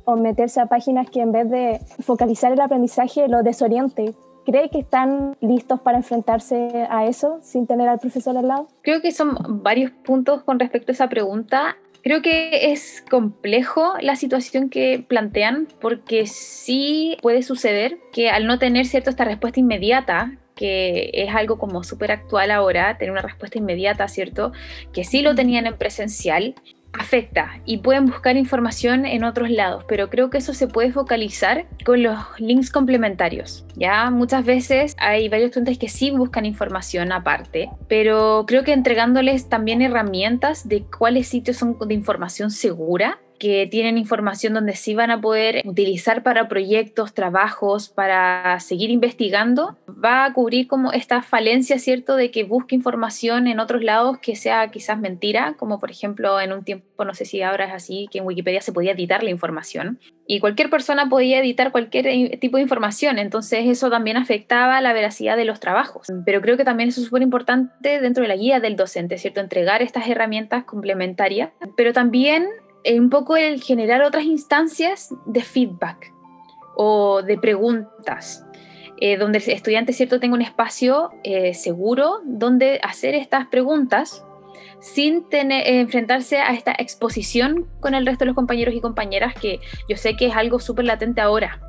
o 0.06 0.16
meterse 0.16 0.62
a 0.62 0.68
páginas 0.68 1.10
que 1.10 1.20
en 1.20 1.34
vez 1.34 1.50
de 1.50 1.82
focalizar 2.00 2.54
el 2.54 2.62
aprendizaje 2.62 3.28
lo 3.28 3.44
desoriente. 3.44 4.16
¿Cree 4.46 4.70
que 4.70 4.80
están 4.80 5.36
listos 5.42 5.82
para 5.82 5.98
enfrentarse 5.98 6.88
a 6.90 7.06
eso 7.06 7.40
sin 7.42 7.68
tener 7.68 7.90
al 7.90 8.00
profesor 8.00 8.38
al 8.38 8.48
lado? 8.48 8.70
Creo 8.84 9.02
que 9.02 9.12
son 9.12 9.36
varios 9.62 9.92
puntos 9.92 10.44
con 10.44 10.60
respecto 10.60 10.92
a 10.92 10.94
esa 10.94 11.10
pregunta. 11.10 11.76
Creo 12.04 12.22
que 12.22 12.72
es 12.72 13.04
complejo 13.10 13.96
la 14.00 14.16
situación 14.16 14.70
que 14.70 15.04
plantean 15.06 15.68
porque 15.82 16.26
sí 16.26 17.18
puede 17.22 17.44
suceder 17.44 17.98
que 18.14 18.30
al 18.30 18.48
no 18.48 18.60
tener 18.60 18.86
cierto 18.86 19.10
esta 19.10 19.26
respuesta 19.26 19.60
inmediata, 19.60 20.38
que 20.58 21.12
es 21.14 21.34
algo 21.34 21.58
como 21.58 21.84
súper 21.84 22.12
actual 22.12 22.52
ahora, 22.52 22.98
tener 22.98 23.12
una 23.12 23.22
respuesta 23.22 23.58
inmediata, 23.58 24.08
¿cierto? 24.10 24.52
Que 24.92 25.06
sí 25.06 25.22
lo 25.22 25.36
tenían 25.36 25.68
en 25.68 25.78
presencial, 25.78 26.56
afecta 26.94 27.62
y 27.66 27.78
pueden 27.78 28.08
buscar 28.08 28.38
información 28.38 29.06
en 29.06 29.24
otros 29.24 29.50
lados, 29.50 29.86
pero 29.88 30.10
creo 30.10 30.30
que 30.30 30.40
eso 30.40 30.54
se 30.54 30.68
puede 30.68 30.92
focalizar 30.92 31.66
con 31.86 32.04
los 32.04 32.18
links 32.40 32.72
complementarios. 32.72 33.66
Ya 33.76 34.10
muchas 34.10 34.46
veces 34.46 34.96
hay 35.00 35.30
varios 35.30 35.50
estudiantes 35.50 35.78
que 35.78 35.90
sí 35.90 36.12
buscan 36.12 36.46
información 36.46 37.12
aparte, 37.12 37.70
pero 37.88 38.46
creo 38.48 38.64
que 38.64 38.74
entregándoles 38.74 39.50
también 39.50 39.82
herramientas 39.82 40.68
de 40.68 40.84
cuáles 40.84 41.28
sitios 41.28 41.58
son 41.58 41.78
de 41.80 41.94
información 41.94 42.52
segura 42.52 43.20
que 43.38 43.68
tienen 43.68 43.98
información 43.98 44.54
donde 44.54 44.76
sí 44.76 44.96
van 44.96 45.12
a 45.12 45.22
poder 45.22 45.62
utilizar 45.66 46.24
para 46.24 46.48
proyectos, 46.48 47.14
trabajos, 47.14 47.90
para 47.90 48.60
seguir 48.60 48.90
investigando, 48.90 49.78
va 49.88 50.26
a 50.26 50.34
cubrir 50.34 50.68
como 50.68 50.92
esta 50.92 51.22
falencia, 51.22 51.80
¿cierto?, 51.80 52.16
de 52.16 52.32
que 52.32 52.44
busque 52.44 52.76
información 52.76 53.48
en 53.48 53.60
otros 53.60 53.84
lados 53.84 54.18
que 54.20 54.36
sea 54.36 54.70
quizás 54.70 55.00
mentira, 55.00 55.56
como 55.58 55.80
por 55.80 55.92
ejemplo 55.92 56.40
en 56.40 56.54
un 56.54 56.64
tiempo, 56.64 57.06
no 57.06 57.14
sé 57.14 57.26
si 57.26 57.42
ahora 57.42 57.66
es 57.66 57.74
así, 57.74 58.08
que 58.12 58.20
en 58.20 58.26
Wikipedia 58.26 58.62
se 58.62 58.72
podía 58.72 58.92
editar 58.92 59.24
la 59.24 59.30
información 59.30 60.00
y 60.26 60.40
cualquier 60.40 60.70
persona 60.70 61.08
podía 61.08 61.40
editar 61.40 61.72
cualquier 61.72 62.38
tipo 62.40 62.58
de 62.58 62.64
información, 62.64 63.18
entonces 63.18 63.66
eso 63.66 63.90
también 63.90 64.18
afectaba 64.18 64.82
la 64.82 64.94
veracidad 64.94 65.38
de 65.38 65.46
los 65.46 65.60
trabajos. 65.60 66.08
Pero 66.26 66.42
creo 66.42 66.58
que 66.58 66.66
también 66.66 66.90
eso 66.90 67.00
es 67.00 67.08
súper 67.08 67.22
importante 67.22 68.02
dentro 68.02 68.24
de 68.24 68.28
la 68.28 68.36
guía 68.36 68.60
del 68.60 68.76
docente, 68.76 69.18
¿cierto?, 69.18 69.40
entregar 69.40 69.82
estas 69.82 70.08
herramientas 70.10 70.66
complementarias, 70.66 71.52
pero 71.76 71.94
también 71.94 72.48
un 72.86 73.10
poco 73.10 73.36
el 73.36 73.62
generar 73.62 74.02
otras 74.02 74.24
instancias 74.24 75.14
de 75.26 75.42
feedback 75.42 76.14
o 76.76 77.22
de 77.24 77.38
preguntas, 77.38 78.46
eh, 79.00 79.18
donde 79.18 79.40
el 79.40 79.50
estudiante 79.50 79.94
cierto 79.94 80.20
tenga 80.20 80.36
un 80.36 80.42
espacio 80.42 81.12
eh, 81.24 81.54
seguro 81.54 82.22
donde 82.26 82.80
hacer 82.84 83.16
estas 83.16 83.48
preguntas 83.48 84.24
sin 84.80 85.28
tener, 85.28 85.68
eh, 85.68 85.80
enfrentarse 85.80 86.38
a 86.38 86.54
esta 86.54 86.72
exposición 86.78 87.68
con 87.80 87.96
el 87.96 88.06
resto 88.06 88.26
de 88.26 88.28
los 88.28 88.36
compañeros 88.36 88.76
y 88.76 88.82
compañeras, 88.82 89.34
que 89.34 89.60
yo 89.90 89.98
sé 89.98 90.16
que 90.16 90.28
es 90.28 90.36
algo 90.36 90.60
súper 90.60 90.86
latente 90.86 91.20
ahora. 91.20 91.62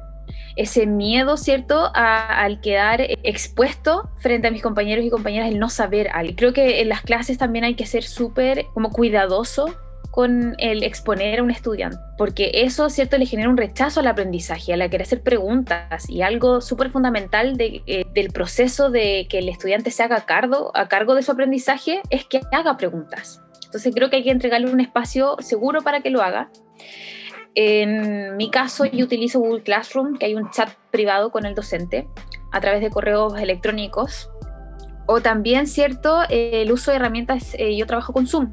Ese 0.56 0.86
miedo, 0.86 1.36
¿cierto?, 1.36 1.90
al 1.94 2.60
quedar 2.60 3.00
expuesto 3.22 4.10
frente 4.18 4.48
a 4.48 4.50
mis 4.50 4.60
compañeros 4.60 5.04
y 5.04 5.10
compañeras, 5.10 5.48
el 5.48 5.58
no 5.58 5.68
saber 5.68 6.08
algo. 6.08 6.34
Creo 6.36 6.52
que 6.52 6.80
en 6.80 6.88
las 6.88 7.02
clases 7.02 7.38
también 7.38 7.64
hay 7.64 7.74
que 7.74 7.86
ser 7.86 8.02
súper 8.02 8.66
como 8.74 8.90
cuidadoso 8.90 9.74
con 10.18 10.56
el 10.58 10.82
exponer 10.82 11.38
a 11.38 11.44
un 11.44 11.52
estudiante, 11.52 11.96
porque 12.16 12.50
eso, 12.52 12.90
¿cierto?, 12.90 13.16
le 13.18 13.24
genera 13.24 13.48
un 13.48 13.56
rechazo 13.56 14.00
al 14.00 14.08
aprendizaje, 14.08 14.72
a 14.72 14.76
la 14.76 14.88
querer 14.88 15.06
hacer 15.06 15.22
preguntas 15.22 16.10
y 16.10 16.22
algo 16.22 16.60
súper 16.60 16.90
fundamental 16.90 17.54
eh, 17.60 18.04
del 18.12 18.30
proceso 18.30 18.90
de 18.90 19.28
que 19.30 19.38
el 19.38 19.48
estudiante 19.48 19.92
se 19.92 20.02
haga 20.02 20.26
cargo, 20.26 20.72
a 20.74 20.88
cargo 20.88 21.14
de 21.14 21.22
su 21.22 21.30
aprendizaje 21.30 22.02
es 22.10 22.24
que 22.24 22.40
haga 22.50 22.76
preguntas. 22.76 23.40
Entonces 23.66 23.94
creo 23.94 24.10
que 24.10 24.16
hay 24.16 24.24
que 24.24 24.32
entregarle 24.32 24.68
un 24.72 24.80
espacio 24.80 25.36
seguro 25.38 25.82
para 25.82 26.00
que 26.00 26.10
lo 26.10 26.20
haga. 26.20 26.50
En 27.54 28.36
mi 28.36 28.50
caso, 28.50 28.86
yo 28.86 29.04
utilizo 29.04 29.38
Google 29.38 29.62
Classroom, 29.62 30.18
que 30.18 30.26
hay 30.26 30.34
un 30.34 30.50
chat 30.50 30.70
privado 30.90 31.30
con 31.30 31.46
el 31.46 31.54
docente 31.54 32.08
a 32.50 32.60
través 32.60 32.80
de 32.80 32.90
correos 32.90 33.38
electrónicos. 33.40 34.32
O 35.06 35.20
también, 35.20 35.68
¿cierto?, 35.68 36.22
el 36.28 36.72
uso 36.72 36.90
de 36.90 36.96
herramientas, 36.96 37.54
eh, 37.56 37.76
yo 37.76 37.86
trabajo 37.86 38.12
con 38.12 38.26
Zoom. 38.26 38.52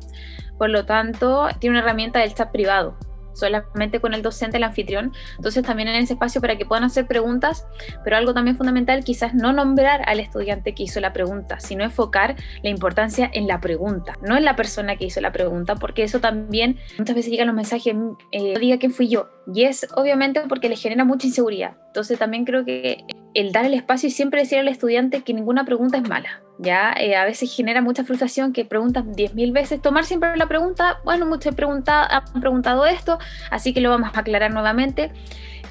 Por 0.58 0.70
lo 0.70 0.86
tanto, 0.86 1.48
tiene 1.60 1.76
una 1.76 1.80
herramienta 1.80 2.20
del 2.20 2.34
chat 2.34 2.52
privado, 2.52 2.98
solamente 3.36 4.00
con 4.00 4.14
el 4.14 4.22
docente, 4.22 4.58
el 4.58 4.64
anfitrión. 4.64 5.14
Entonces 5.36 5.64
también 5.64 5.90
en 5.90 5.96
ese 5.96 6.14
espacio 6.14 6.42
para 6.42 6.58
que 6.58 6.66
puedan 6.66 6.84
hacer 6.84 7.06
preguntas, 7.06 7.66
pero 8.04 8.18
algo 8.18 8.34
también 8.34 8.58
fundamental, 8.58 9.04
quizás 9.04 9.34
no 9.34 9.54
nombrar 9.54 10.08
al 10.08 10.20
estudiante 10.20 10.74
que 10.74 10.84
hizo 10.84 11.00
la 11.00 11.14
pregunta, 11.14 11.60
sino 11.60 11.84
enfocar 11.84 12.36
la 12.64 12.70
importancia 12.70 13.30
en 13.34 13.48
la 13.48 13.60
pregunta, 13.60 14.18
no 14.22 14.38
en 14.38 14.46
la 14.46 14.56
persona 14.56 14.96
que 14.96 15.06
hizo 15.06 15.22
la 15.22 15.32
pregunta, 15.32 15.76
porque 15.76 16.04
eso 16.04 16.20
también 16.20 16.80
muchas 16.98 17.16
veces 17.16 17.32
llegan 17.32 17.48
los 17.48 17.56
mensajes, 17.56 17.94
eh, 18.32 18.54
no 18.54 18.60
diga 18.60 18.78
quién 18.78 18.92
fui 18.92 19.08
yo, 19.08 19.30
y 19.54 19.64
es 19.64 19.88
obviamente 19.96 20.42
porque 20.48 20.70
le 20.70 20.76
genera 20.76 21.06
mucha 21.06 21.28
inseguridad. 21.28 21.76
Entonces 21.88 22.18
también 22.18 22.46
creo 22.46 22.66
que 22.66 23.06
el 23.34 23.52
dar 23.52 23.66
el 23.66 23.74
espacio 23.74 24.08
y 24.08 24.12
siempre 24.12 24.42
decir 24.42 24.60
al 24.60 24.68
estudiante 24.68 25.22
que 25.22 25.34
ninguna 25.34 25.66
pregunta 25.66 25.98
es 25.98 26.08
mala. 26.08 26.42
Ya 26.58 26.94
eh, 26.98 27.16
a 27.16 27.26
veces 27.26 27.54
genera 27.54 27.82
mucha 27.82 28.06
frustración 28.06 28.54
que 28.54 28.64
preguntan 28.64 29.14
10.000 29.14 29.52
veces, 29.52 29.82
tomar 29.82 30.06
siempre 30.06 30.36
la 30.38 30.48
pregunta, 30.48 31.00
bueno, 31.04 31.26
muchos 31.26 31.54
han 31.58 32.42
preguntado 32.42 32.86
esto, 32.86 33.20
así 33.52 33.74
que 33.74 33.82
lo 33.82 33.90
vamos 33.90 34.12
a 34.14 34.20
aclarar 34.22 34.54
nuevamente, 34.54 35.12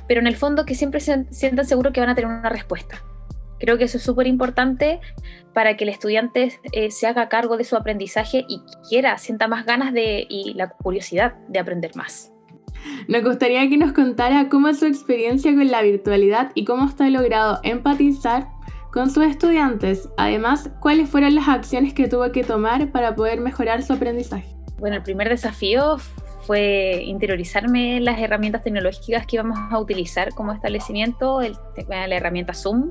pero 0.06 0.20
en 0.20 0.26
el 0.26 0.36
fondo 0.36 0.66
que 0.66 0.74
siempre 0.74 1.00
se 1.00 1.24
sientan 1.30 1.64
seguros 1.64 1.94
que 1.94 2.00
van 2.00 2.10
a 2.10 2.14
tener 2.14 2.30
una 2.30 2.50
respuesta. 2.50 3.02
Creo 3.58 3.78
que 3.78 3.84
eso 3.84 3.96
es 3.96 4.02
súper 4.02 4.26
importante 4.26 5.00
para 5.54 5.76
que 5.76 5.84
el 5.84 5.90
estudiante 5.90 6.52
eh, 6.72 6.90
se 6.90 7.06
haga 7.06 7.30
cargo 7.30 7.56
de 7.56 7.64
su 7.64 7.76
aprendizaje 7.76 8.44
y 8.46 8.60
quiera, 8.90 9.16
sienta 9.16 9.48
más 9.48 9.64
ganas 9.64 9.94
de, 9.94 10.26
y 10.28 10.52
la 10.52 10.68
curiosidad 10.68 11.34
de 11.48 11.60
aprender 11.60 11.96
más. 11.96 12.33
Nos 13.08 13.22
gustaría 13.22 13.68
que 13.68 13.76
nos 13.76 13.92
contara 13.92 14.48
cómo 14.48 14.68
es 14.68 14.78
su 14.78 14.86
experiencia 14.86 15.54
con 15.54 15.70
la 15.70 15.82
virtualidad 15.82 16.50
y 16.54 16.64
cómo 16.64 16.86
está 16.86 17.08
logrado 17.10 17.60
empatizar 17.62 18.48
con 18.92 19.10
sus 19.10 19.24
estudiantes. 19.24 20.08
Además, 20.16 20.70
cuáles 20.80 21.08
fueron 21.08 21.34
las 21.34 21.48
acciones 21.48 21.94
que 21.94 22.08
tuvo 22.08 22.30
que 22.32 22.44
tomar 22.44 22.92
para 22.92 23.14
poder 23.14 23.40
mejorar 23.40 23.82
su 23.82 23.92
aprendizaje. 23.92 24.54
Bueno, 24.78 24.96
el 24.96 25.02
primer 25.02 25.28
desafío 25.28 25.98
fue 26.46 27.02
interiorizarme 27.04 28.00
las 28.00 28.18
herramientas 28.20 28.62
tecnológicas 28.62 29.26
que 29.26 29.36
íbamos 29.36 29.58
a 29.70 29.78
utilizar 29.78 30.34
como 30.34 30.52
establecimiento, 30.52 31.40
la 31.88 32.16
herramienta 32.16 32.52
Zoom, 32.52 32.90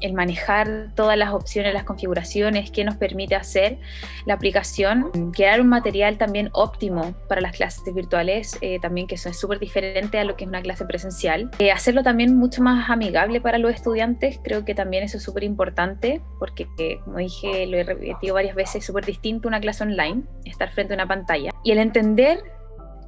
el 0.00 0.12
manejar 0.12 0.90
todas 0.94 1.16
las 1.16 1.32
opciones, 1.32 1.74
las 1.74 1.84
configuraciones 1.84 2.70
que 2.70 2.84
nos 2.84 2.96
permite 2.96 3.34
hacer 3.34 3.78
la 4.26 4.34
aplicación, 4.34 5.32
crear 5.32 5.60
un 5.60 5.68
material 5.68 6.18
también 6.18 6.50
óptimo 6.52 7.14
para 7.28 7.40
las 7.40 7.52
clases 7.52 7.94
virtuales, 7.94 8.58
eh, 8.60 8.78
también 8.80 9.06
que 9.06 9.14
eso 9.14 9.28
es 9.28 9.38
súper 9.38 9.58
diferente 9.58 10.18
a 10.18 10.24
lo 10.24 10.36
que 10.36 10.44
es 10.44 10.48
una 10.48 10.62
clase 10.62 10.84
presencial. 10.84 11.50
Eh, 11.58 11.70
hacerlo 11.70 12.02
también 12.02 12.36
mucho 12.36 12.62
más 12.62 12.90
amigable 12.90 13.40
para 13.40 13.58
los 13.58 13.72
estudiantes, 13.72 14.38
creo 14.42 14.64
que 14.64 14.74
también 14.74 15.02
eso 15.02 15.18
es 15.18 15.22
súper 15.22 15.44
importante, 15.44 16.20
porque 16.38 16.68
como 17.04 17.18
dije, 17.18 17.66
lo 17.66 17.78
he 17.78 17.84
repetido 17.84 18.34
varias 18.34 18.54
veces, 18.54 18.76
es 18.76 18.86
súper 18.86 19.04
distinto 19.04 19.48
una 19.48 19.60
clase 19.60 19.84
online, 19.84 20.22
estar 20.44 20.70
frente 20.70 20.94
a 20.94 20.96
una 20.96 21.08
pantalla. 21.08 21.50
Y 21.62 21.72
el 21.72 21.78
entender 21.78 22.42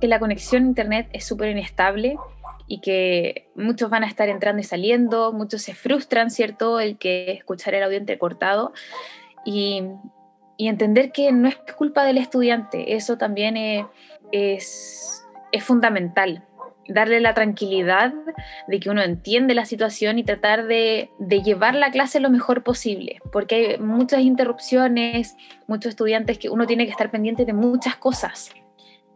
que 0.01 0.09
la 0.09 0.19
conexión 0.19 0.65
a 0.65 0.67
Internet 0.67 1.09
es 1.13 1.25
súper 1.25 1.51
inestable 1.51 2.17
y 2.69 2.81
que 2.81 3.49
muchos 3.55 3.91
van 3.91 4.05
a 4.05 4.07
estar 4.07 4.29
entrando 4.29 4.61
y 4.61 4.65
saliendo, 4.65 5.33
muchos 5.33 5.63
se 5.63 5.75
frustran, 5.75 6.31
¿cierto? 6.31 6.81
El 6.81 6.99
que 6.99 7.33
escuchar 7.33 7.75
el 7.75 7.83
audio 7.83 7.99
entrecortado 7.99 8.73
y, 9.45 9.85
entender 10.59 11.13
que 11.13 11.31
no 11.33 11.49
es 11.49 11.57
culpa 11.77 12.05
del 12.05 12.17
estudiante, 12.17 12.95
eso 12.95 13.19
también 13.19 13.59
es, 13.59 13.85
es, 14.33 15.23
es 15.53 15.63
fundamental 15.63 16.43
darle 16.89 17.21
la 17.21 17.35
tranquilidad 17.35 18.15
de 18.67 18.81
que 18.81 18.89
uno 18.89 19.03
entiende 19.03 19.55
la 19.55 19.67
situación 19.67 20.19
y 20.19 20.25
tratar 20.25 20.67
de, 20.67 21.11
de, 21.19 21.43
llevar 21.43 21.75
la 21.75 21.91
clase 21.91 22.21
lo 22.21 22.31
mejor 22.31 22.63
posible, 22.63 23.21
porque 23.33 23.55
hay 23.55 23.79
muchas 23.79 24.21
interrupciones, 24.21 25.37
muchos 25.67 25.91
estudiantes 25.91 26.39
que 26.39 26.49
uno 26.49 26.67
tiene 26.67 26.87
que 26.87 26.93
estar 26.93 27.11
pendiente 27.11 27.45
de 27.45 27.53
muchas 27.53 27.97
cosas. 27.97 28.51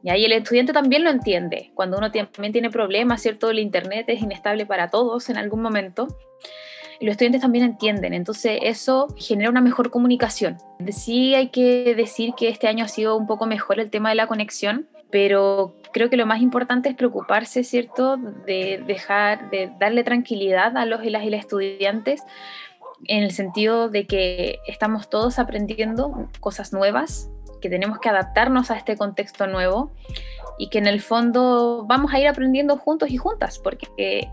Y 0.03 0.11
ahí 0.11 0.25
el 0.25 0.33
estudiante 0.33 0.73
también 0.73 1.05
lo 1.05 1.11
entiende. 1.11 1.71
Cuando 1.75 1.99
uno 1.99 2.11
también 2.11 2.53
tiene 2.53 2.71
problemas, 2.71 3.23
¿cierto? 3.23 3.51
El 3.51 3.59
Internet 3.59 4.07
es 4.09 4.23
inestable 4.23 4.67
para 4.67 4.89
todos 4.89 5.29
en 5.29 5.37
algún 5.37 5.61
momento. 5.63 6.09
Y 6.99 7.07
los 7.07 7.13
estudiantes 7.13 7.43
también 7.43 7.65
entienden. 7.65 8.15
Entonces 8.15 8.59
eso 8.63 9.09
genera 9.17 9.51
una 9.51 9.61
mejor 9.61 9.91
comunicación. 9.91 10.59
Sí 10.91 11.35
hay 11.35 11.49
que 11.49 11.95
decir 11.95 12.35
que 12.37 12.49
este 12.49 12.69
año 12.69 12.85
ha 12.85 12.89
sido 12.89 13.17
un 13.17 13.27
poco 13.27 13.47
mejor 13.47 13.81
el 13.81 13.91
tema 13.91 14.11
de 14.11 14.15
la 14.15 14.27
conexión, 14.27 14.89
pero 15.11 15.75
creo 15.93 16.09
que 16.09 16.17
lo 16.17 16.27
más 16.27 16.41
importante 16.41 16.89
es 16.89 16.95
preocuparse, 16.95 17.65
¿cierto? 17.65 18.17
De 18.17 18.83
dejar, 18.87 19.51
de 19.51 19.73
darle 19.79 20.05
tranquilidad 20.05 20.77
a 20.77 20.87
los 20.87 21.03
y 21.05 21.09
y 21.09 21.11
las 21.11 21.25
estudiantes 21.25 22.23
en 23.07 23.23
el 23.23 23.33
sentido 23.33 23.89
de 23.89 24.07
que 24.07 24.59
estamos 24.67 25.09
todos 25.09 25.39
aprendiendo 25.39 26.29
cosas 26.41 26.73
nuevas, 26.73 27.31
que 27.61 27.71
tenemos 27.71 27.99
que 27.99 28.09
adaptarnos 28.09 28.71
a 28.71 28.77
este 28.77 28.97
contexto 28.97 29.47
nuevo 29.47 29.91
y 30.59 30.69
que 30.69 30.79
en 30.79 30.87
el 30.87 31.01
fondo 31.01 31.85
vamos 31.87 32.13
a 32.13 32.19
ir 32.19 32.29
aprendiendo 32.29 32.77
juntos 32.77 33.11
y 33.11 33.17
juntas, 33.17 33.59
porque 33.59 34.29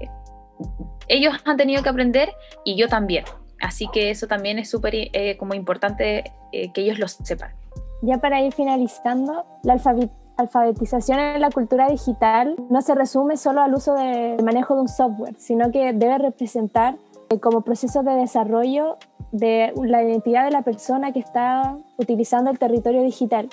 ellos 1.07 1.33
han 1.45 1.57
tenido 1.57 1.83
que 1.83 1.89
aprender 1.89 2.33
y 2.63 2.75
yo 2.75 2.87
también. 2.87 3.25
Así 3.61 3.87
que 3.91 4.09
eso 4.09 4.27
también 4.27 4.59
es 4.59 4.69
súper 4.69 4.93
eh, 4.95 5.37
como 5.37 5.53
importante 5.53 6.31
eh, 6.51 6.71
que 6.73 6.81
ellos 6.81 6.99
lo 6.99 7.07
sepan. 7.07 7.51
Ya 8.01 8.19
para 8.19 8.41
ir 8.41 8.53
finalizando, 8.53 9.45
la 9.63 9.79
alfabetización 10.37 11.19
en 11.19 11.41
la 11.41 11.49
cultura 11.49 11.89
digital 11.89 12.55
no 12.69 12.81
se 12.81 12.93
resume 12.93 13.37
solo 13.37 13.61
al 13.61 13.73
uso 13.73 13.95
del 13.95 14.43
manejo 14.43 14.75
de 14.75 14.81
un 14.81 14.87
software, 14.87 15.35
sino 15.39 15.71
que 15.71 15.93
debe 15.93 16.19
representar 16.19 16.97
eh, 17.29 17.39
como 17.39 17.61
proceso 17.61 18.03
de 18.03 18.13
desarrollo 18.13 18.97
de 19.31 19.73
la 19.83 20.03
identidad 20.03 20.45
de 20.45 20.51
la 20.51 20.61
persona 20.61 21.11
que 21.11 21.19
está 21.19 21.77
utilizando 21.97 22.49
el 22.49 22.59
territorio 22.59 23.03
digital, 23.03 23.49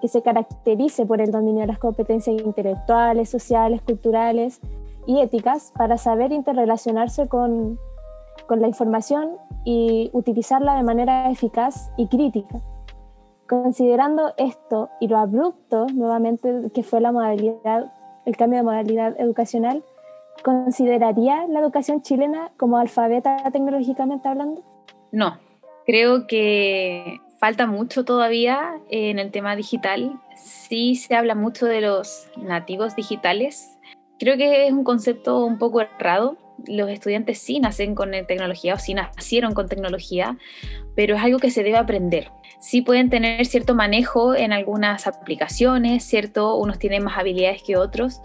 que 0.00 0.08
se 0.08 0.22
caracterice 0.22 1.06
por 1.06 1.20
el 1.20 1.30
dominio 1.30 1.62
de 1.62 1.68
las 1.68 1.78
competencias 1.78 2.40
intelectuales, 2.40 3.30
sociales, 3.30 3.80
culturales 3.82 4.60
y 5.06 5.20
éticas 5.20 5.72
para 5.76 5.96
saber 5.98 6.32
interrelacionarse 6.32 7.28
con, 7.28 7.78
con 8.46 8.60
la 8.60 8.68
información 8.68 9.36
y 9.64 10.10
utilizarla 10.12 10.76
de 10.76 10.82
manera 10.82 11.30
eficaz 11.30 11.90
y 11.96 12.08
crítica. 12.08 12.60
Considerando 13.48 14.32
esto 14.36 14.90
y 15.00 15.08
lo 15.08 15.18
abrupto 15.18 15.86
nuevamente 15.92 16.70
que 16.74 16.82
fue 16.82 17.00
la 17.00 17.12
modalidad, 17.12 17.92
el 18.24 18.36
cambio 18.36 18.58
de 18.58 18.64
modalidad 18.64 19.20
educacional, 19.20 19.84
¿consideraría 20.42 21.46
la 21.48 21.60
educación 21.60 22.02
chilena 22.02 22.52
como 22.56 22.78
alfabeta 22.78 23.36
tecnológicamente 23.52 24.28
hablando? 24.28 24.62
No, 25.14 25.38
creo 25.86 26.26
que 26.26 27.20
falta 27.38 27.68
mucho 27.68 28.04
todavía 28.04 28.80
en 28.90 29.20
el 29.20 29.30
tema 29.30 29.54
digital. 29.54 30.18
Sí 30.34 30.96
se 30.96 31.14
habla 31.14 31.36
mucho 31.36 31.66
de 31.66 31.82
los 31.82 32.26
nativos 32.36 32.96
digitales. 32.96 33.78
Creo 34.18 34.36
que 34.36 34.66
es 34.66 34.72
un 34.72 34.82
concepto 34.82 35.44
un 35.44 35.56
poco 35.56 35.80
errado. 35.80 36.36
Los 36.66 36.90
estudiantes 36.90 37.38
sí 37.38 37.60
nacen 37.60 37.94
con 37.94 38.10
tecnología 38.26 38.74
o 38.74 38.78
sí 38.80 38.92
nacieron 38.92 39.54
con 39.54 39.68
tecnología, 39.68 40.36
pero 40.96 41.14
es 41.14 41.22
algo 41.22 41.38
que 41.38 41.52
se 41.52 41.62
debe 41.62 41.76
aprender. 41.76 42.32
Sí 42.58 42.82
pueden 42.82 43.08
tener 43.08 43.46
cierto 43.46 43.76
manejo 43.76 44.34
en 44.34 44.52
algunas 44.52 45.06
aplicaciones, 45.06 46.02
¿cierto? 46.02 46.56
Unos 46.56 46.80
tienen 46.80 47.04
más 47.04 47.18
habilidades 47.18 47.62
que 47.62 47.76
otros, 47.76 48.20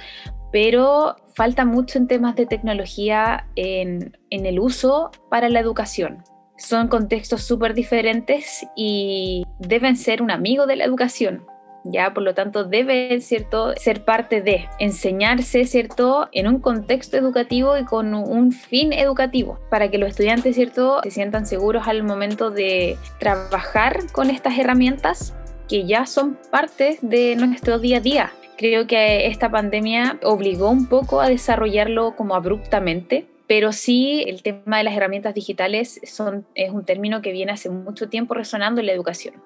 pero 0.52 1.18
falta 1.36 1.66
mucho 1.66 2.00
en 2.00 2.08
temas 2.08 2.36
de 2.36 2.48
tecnología 2.48 3.48
en, 3.56 4.18
en 4.32 4.48
el 4.48 4.60
uso 4.60 5.12
para 5.30 5.50
la 5.50 5.60
educación 5.60 6.24
son 6.60 6.88
contextos 6.88 7.44
súper 7.44 7.74
diferentes 7.74 8.68
y 8.76 9.46
deben 9.58 9.96
ser 9.98 10.22
un 10.22 10.30
amigo 10.30 10.68
de 10.68 10.76
la 10.76 10.86
educación. 10.86 11.46
Ya, 11.86 12.14
por 12.14 12.24
lo 12.24 12.34
tanto, 12.34 12.66
debe 12.66 13.22
¿cierto? 13.22 13.74
ser 13.78 14.04
parte 14.04 14.42
de 14.42 14.68
enseñarse 14.80 15.66
¿cierto? 15.66 16.28
en 16.34 16.48
un 16.48 16.60
contexto 16.60 17.18
educativo 17.18 17.78
y 17.78 17.86
con 17.86 18.14
un 18.14 18.52
fin 18.52 18.92
educativo, 18.92 19.60
para 19.70 19.90
que 19.90 19.98
los 19.98 20.10
estudiantes 20.10 20.56
¿cierto? 20.56 21.00
se 21.04 21.12
sientan 21.12 21.46
seguros 21.46 21.88
al 21.88 22.04
momento 22.04 22.52
de 22.52 22.98
trabajar 23.20 24.12
con 24.12 24.30
estas 24.30 24.58
herramientas 24.60 25.34
que 25.70 25.86
ya 25.86 26.06
son 26.06 26.38
parte 26.52 26.98
de 27.02 27.36
nuestro 27.38 27.80
día 27.80 27.98
a 27.98 28.02
día. 28.02 28.34
Creo 28.58 28.88
que 28.88 29.28
esta 29.28 29.50
pandemia 29.50 30.20
obligó 30.24 30.70
un 30.70 30.88
poco 30.88 31.22
a 31.22 31.30
desarrollarlo 31.30 32.16
como 32.18 32.36
abruptamente, 32.36 33.26
pero 33.50 33.72
sí 33.72 34.24
el 34.28 34.44
tema 34.44 34.78
de 34.78 34.84
las 34.84 34.96
herramientas 34.96 35.34
digitales 35.34 36.00
es 36.04 36.20
un 36.20 36.86
término 36.86 37.24
que 37.24 37.32
viene 37.32 37.52
hace 37.52 37.72
mucho 37.72 38.08
tiempo 38.08 38.36
resonando 38.36 38.80
en 38.80 38.86
la 38.86 38.94
educación. 38.94 39.42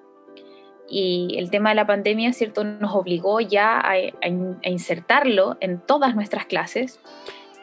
Y 0.89 1.35
el 1.37 1.49
tema 1.49 1.69
de 1.69 1.75
la 1.75 1.87
pandemia, 1.87 2.33
¿cierto?, 2.33 2.65
nos 2.65 2.93
obligó 2.93 3.39
ya 3.39 3.79
a 3.79 4.67
insertarlo 4.67 5.55
en 5.61 5.79
todas 5.79 6.15
nuestras 6.15 6.45
clases 6.47 6.99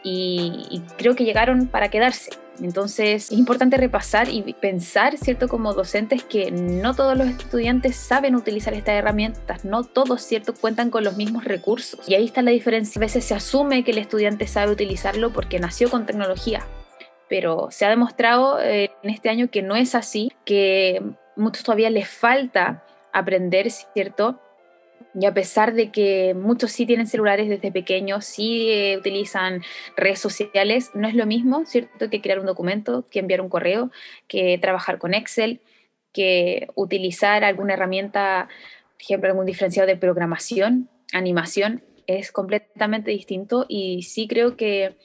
y, 0.02 0.82
creo 0.96 1.14
que 1.14 1.24
llegaron 1.24 1.66
para 1.66 1.88
quedarse. 1.88 2.30
Entonces 2.60 3.32
es 3.32 3.38
importante 3.38 3.78
repasar 3.78 4.28
y 4.28 4.42
pensar, 4.52 5.16
¿cierto? 5.16 5.48
Como 5.48 5.72
docentes 5.72 6.22
que 6.22 6.50
no 6.50 6.94
todos 6.94 7.16
los 7.16 7.28
estudiantes 7.28 7.96
saben 7.96 8.34
utilizar 8.34 8.74
estas 8.74 8.96
herramientas, 8.96 9.64
no 9.64 9.82
todos, 9.82 10.20
¿cierto? 10.22 10.54
Cuentan 10.54 10.90
con 10.90 11.02
los 11.02 11.16
mismos 11.16 11.44
recursos. 11.44 12.06
Y 12.06 12.14
ahí 12.14 12.26
está 12.26 12.42
la 12.42 12.50
diferencia. 12.50 12.98
A 12.98 13.00
veces 13.00 13.24
se 13.24 13.34
asume 13.34 13.82
que 13.82 13.92
el 13.92 13.98
estudiante 13.98 14.46
sabe 14.46 14.72
utilizarlo 14.72 15.32
porque 15.32 15.58
nació 15.58 15.88
con 15.88 16.04
tecnología, 16.04 16.66
pero 17.30 17.68
se 17.70 17.86
ha 17.86 17.88
demostrado 17.88 18.60
eh, 18.60 18.90
en 19.02 19.10
este 19.10 19.30
año 19.30 19.48
que 19.50 19.62
no 19.62 19.74
es 19.74 19.94
así, 19.94 20.30
que 20.44 21.02
muchos 21.36 21.64
todavía 21.64 21.88
les 21.88 22.08
falta 22.08 22.84
aprender, 23.12 23.70
¿cierto? 23.70 24.38
Y 25.14 25.26
a 25.26 25.34
pesar 25.34 25.74
de 25.74 25.90
que 25.90 26.34
muchos 26.34 26.70
sí 26.70 26.86
tienen 26.86 27.06
celulares 27.06 27.48
desde 27.48 27.72
pequeños, 27.72 28.24
sí 28.24 28.70
eh, 28.70 28.96
utilizan 28.98 29.62
redes 29.96 30.20
sociales, 30.20 30.90
no 30.94 31.08
es 31.08 31.14
lo 31.14 31.26
mismo, 31.26 31.64
¿cierto? 31.66 32.10
Que 32.10 32.20
crear 32.20 32.38
un 32.38 32.46
documento, 32.46 33.04
que 33.10 33.18
enviar 33.18 33.40
un 33.40 33.48
correo, 33.48 33.90
que 34.28 34.58
trabajar 34.58 34.98
con 34.98 35.14
Excel, 35.14 35.60
que 36.12 36.68
utilizar 36.74 37.44
alguna 37.44 37.74
herramienta, 37.74 38.48
por 38.92 39.02
ejemplo, 39.02 39.30
algún 39.30 39.46
diferenciado 39.46 39.86
de 39.86 39.96
programación, 39.96 40.88
animación, 41.12 41.82
es 42.06 42.32
completamente 42.32 43.10
distinto 43.10 43.66
y 43.68 44.02
sí 44.02 44.26
creo 44.26 44.56
que 44.56 44.96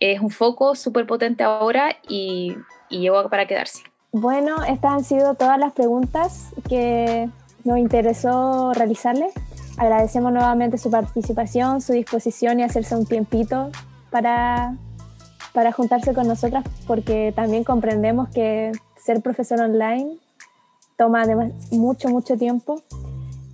es 0.00 0.20
un 0.20 0.30
foco 0.30 0.74
súper 0.74 1.06
potente 1.06 1.44
ahora 1.44 1.96
y, 2.08 2.54
y 2.90 3.00
llegó 3.00 3.28
para 3.30 3.46
quedarse. 3.46 3.82
Bueno, 4.12 4.62
estas 4.64 4.92
han 4.92 5.04
sido 5.04 5.34
todas 5.34 5.58
las 5.58 5.72
preguntas 5.72 6.52
que 6.68 7.28
nos 7.66 7.78
interesó 7.78 8.72
realizarle. 8.72 9.28
Agradecemos 9.76 10.32
nuevamente 10.32 10.78
su 10.78 10.90
participación, 10.90 11.80
su 11.80 11.92
disposición 11.92 12.60
y 12.60 12.62
hacerse 12.62 12.96
un 12.96 13.04
tiempito 13.04 13.70
para, 14.10 14.76
para 15.52 15.72
juntarse 15.72 16.14
con 16.14 16.26
nosotras, 16.26 16.64
porque 16.86 17.32
también 17.34 17.64
comprendemos 17.64 18.28
que 18.30 18.72
ser 18.96 19.20
profesor 19.20 19.60
online 19.60 20.16
toma 20.96 21.24
mucho, 21.72 22.08
mucho 22.08 22.36
tiempo. 22.36 22.82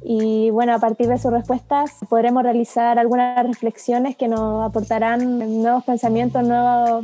Y 0.05 0.51
bueno, 0.51 0.75
a 0.75 0.79
partir 0.79 1.09
de 1.09 1.19
sus 1.19 1.33
respuestas 1.33 1.93
podremos 2.09 2.43
realizar 2.43 2.99
algunas 2.99 3.45
reflexiones 3.47 4.17
que 4.17 4.29
nos 4.29 4.65
aportarán 4.65 5.63
nuevos 5.63 5.85
pensamientos, 5.85 6.43
nuevo, 6.43 7.03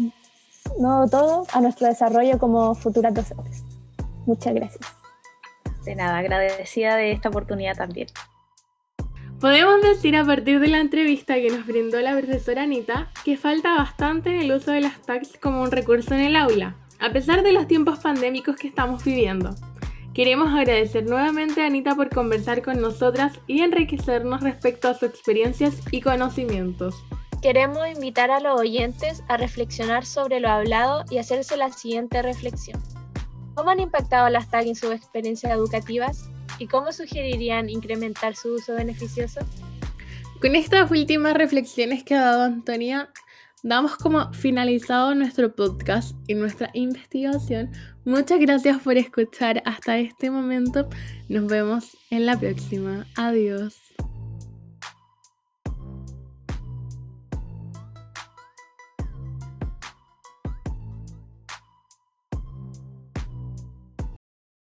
nuevo 0.78 1.08
todo 1.08 1.46
a 1.52 1.60
nuestro 1.60 1.86
desarrollo 1.86 2.38
como 2.38 2.74
futuras 2.74 3.14
docentes. 3.14 3.62
Muchas 4.26 4.54
gracias. 4.54 4.97
De 5.88 5.94
nada, 5.94 6.18
agradecida 6.18 6.96
de 6.96 7.12
esta 7.12 7.30
oportunidad 7.30 7.74
también. 7.74 8.08
Podemos 9.40 9.80
decir 9.80 10.16
a 10.16 10.24
partir 10.26 10.60
de 10.60 10.68
la 10.68 10.80
entrevista 10.80 11.36
que 11.36 11.48
nos 11.48 11.64
brindó 11.64 11.98
la 12.02 12.14
profesora 12.14 12.64
Anita 12.64 13.10
que 13.24 13.38
falta 13.38 13.74
bastante 13.74 14.28
en 14.28 14.40
el 14.42 14.52
uso 14.52 14.70
de 14.70 14.82
las 14.82 15.00
tags 15.00 15.38
como 15.40 15.62
un 15.62 15.70
recurso 15.70 16.12
en 16.12 16.20
el 16.20 16.36
aula, 16.36 16.76
a 17.00 17.10
pesar 17.10 17.42
de 17.42 17.52
los 17.52 17.66
tiempos 17.66 18.00
pandémicos 18.00 18.56
que 18.56 18.68
estamos 18.68 19.02
viviendo. 19.02 19.54
Queremos 20.12 20.52
agradecer 20.52 21.08
nuevamente 21.08 21.62
a 21.62 21.68
Anita 21.68 21.94
por 21.94 22.10
conversar 22.10 22.60
con 22.60 22.82
nosotras 22.82 23.40
y 23.46 23.62
enriquecernos 23.62 24.42
respecto 24.42 24.88
a 24.88 24.94
sus 24.94 25.08
experiencias 25.08 25.80
y 25.90 26.02
conocimientos. 26.02 27.02
Queremos 27.40 27.88
invitar 27.88 28.30
a 28.30 28.40
los 28.40 28.60
oyentes 28.60 29.24
a 29.26 29.38
reflexionar 29.38 30.04
sobre 30.04 30.38
lo 30.38 30.50
hablado 30.50 31.06
y 31.08 31.16
hacerse 31.16 31.56
la 31.56 31.72
siguiente 31.72 32.20
reflexión. 32.20 32.78
¿Cómo 33.58 33.70
han 33.70 33.80
impactado 33.80 34.28
las 34.28 34.48
TAG 34.48 34.68
en 34.68 34.76
sus 34.76 34.92
experiencias 34.92 35.52
educativas? 35.52 36.30
¿Y 36.60 36.68
cómo 36.68 36.92
sugerirían 36.92 37.68
incrementar 37.68 38.36
su 38.36 38.54
uso 38.54 38.74
beneficioso? 38.74 39.40
Con 40.40 40.54
estas 40.54 40.88
últimas 40.92 41.34
reflexiones 41.34 42.04
que 42.04 42.14
ha 42.14 42.20
dado 42.20 42.44
Antonia, 42.44 43.10
damos 43.64 43.96
como 43.96 44.32
finalizado 44.32 45.12
nuestro 45.16 45.56
podcast 45.56 46.14
y 46.28 46.34
nuestra 46.34 46.70
investigación. 46.72 47.72
Muchas 48.04 48.38
gracias 48.38 48.78
por 48.78 48.96
escuchar 48.96 49.60
hasta 49.66 49.98
este 49.98 50.30
momento. 50.30 50.88
Nos 51.28 51.48
vemos 51.48 51.96
en 52.10 52.26
la 52.26 52.38
próxima. 52.38 53.08
Adiós. 53.16 53.87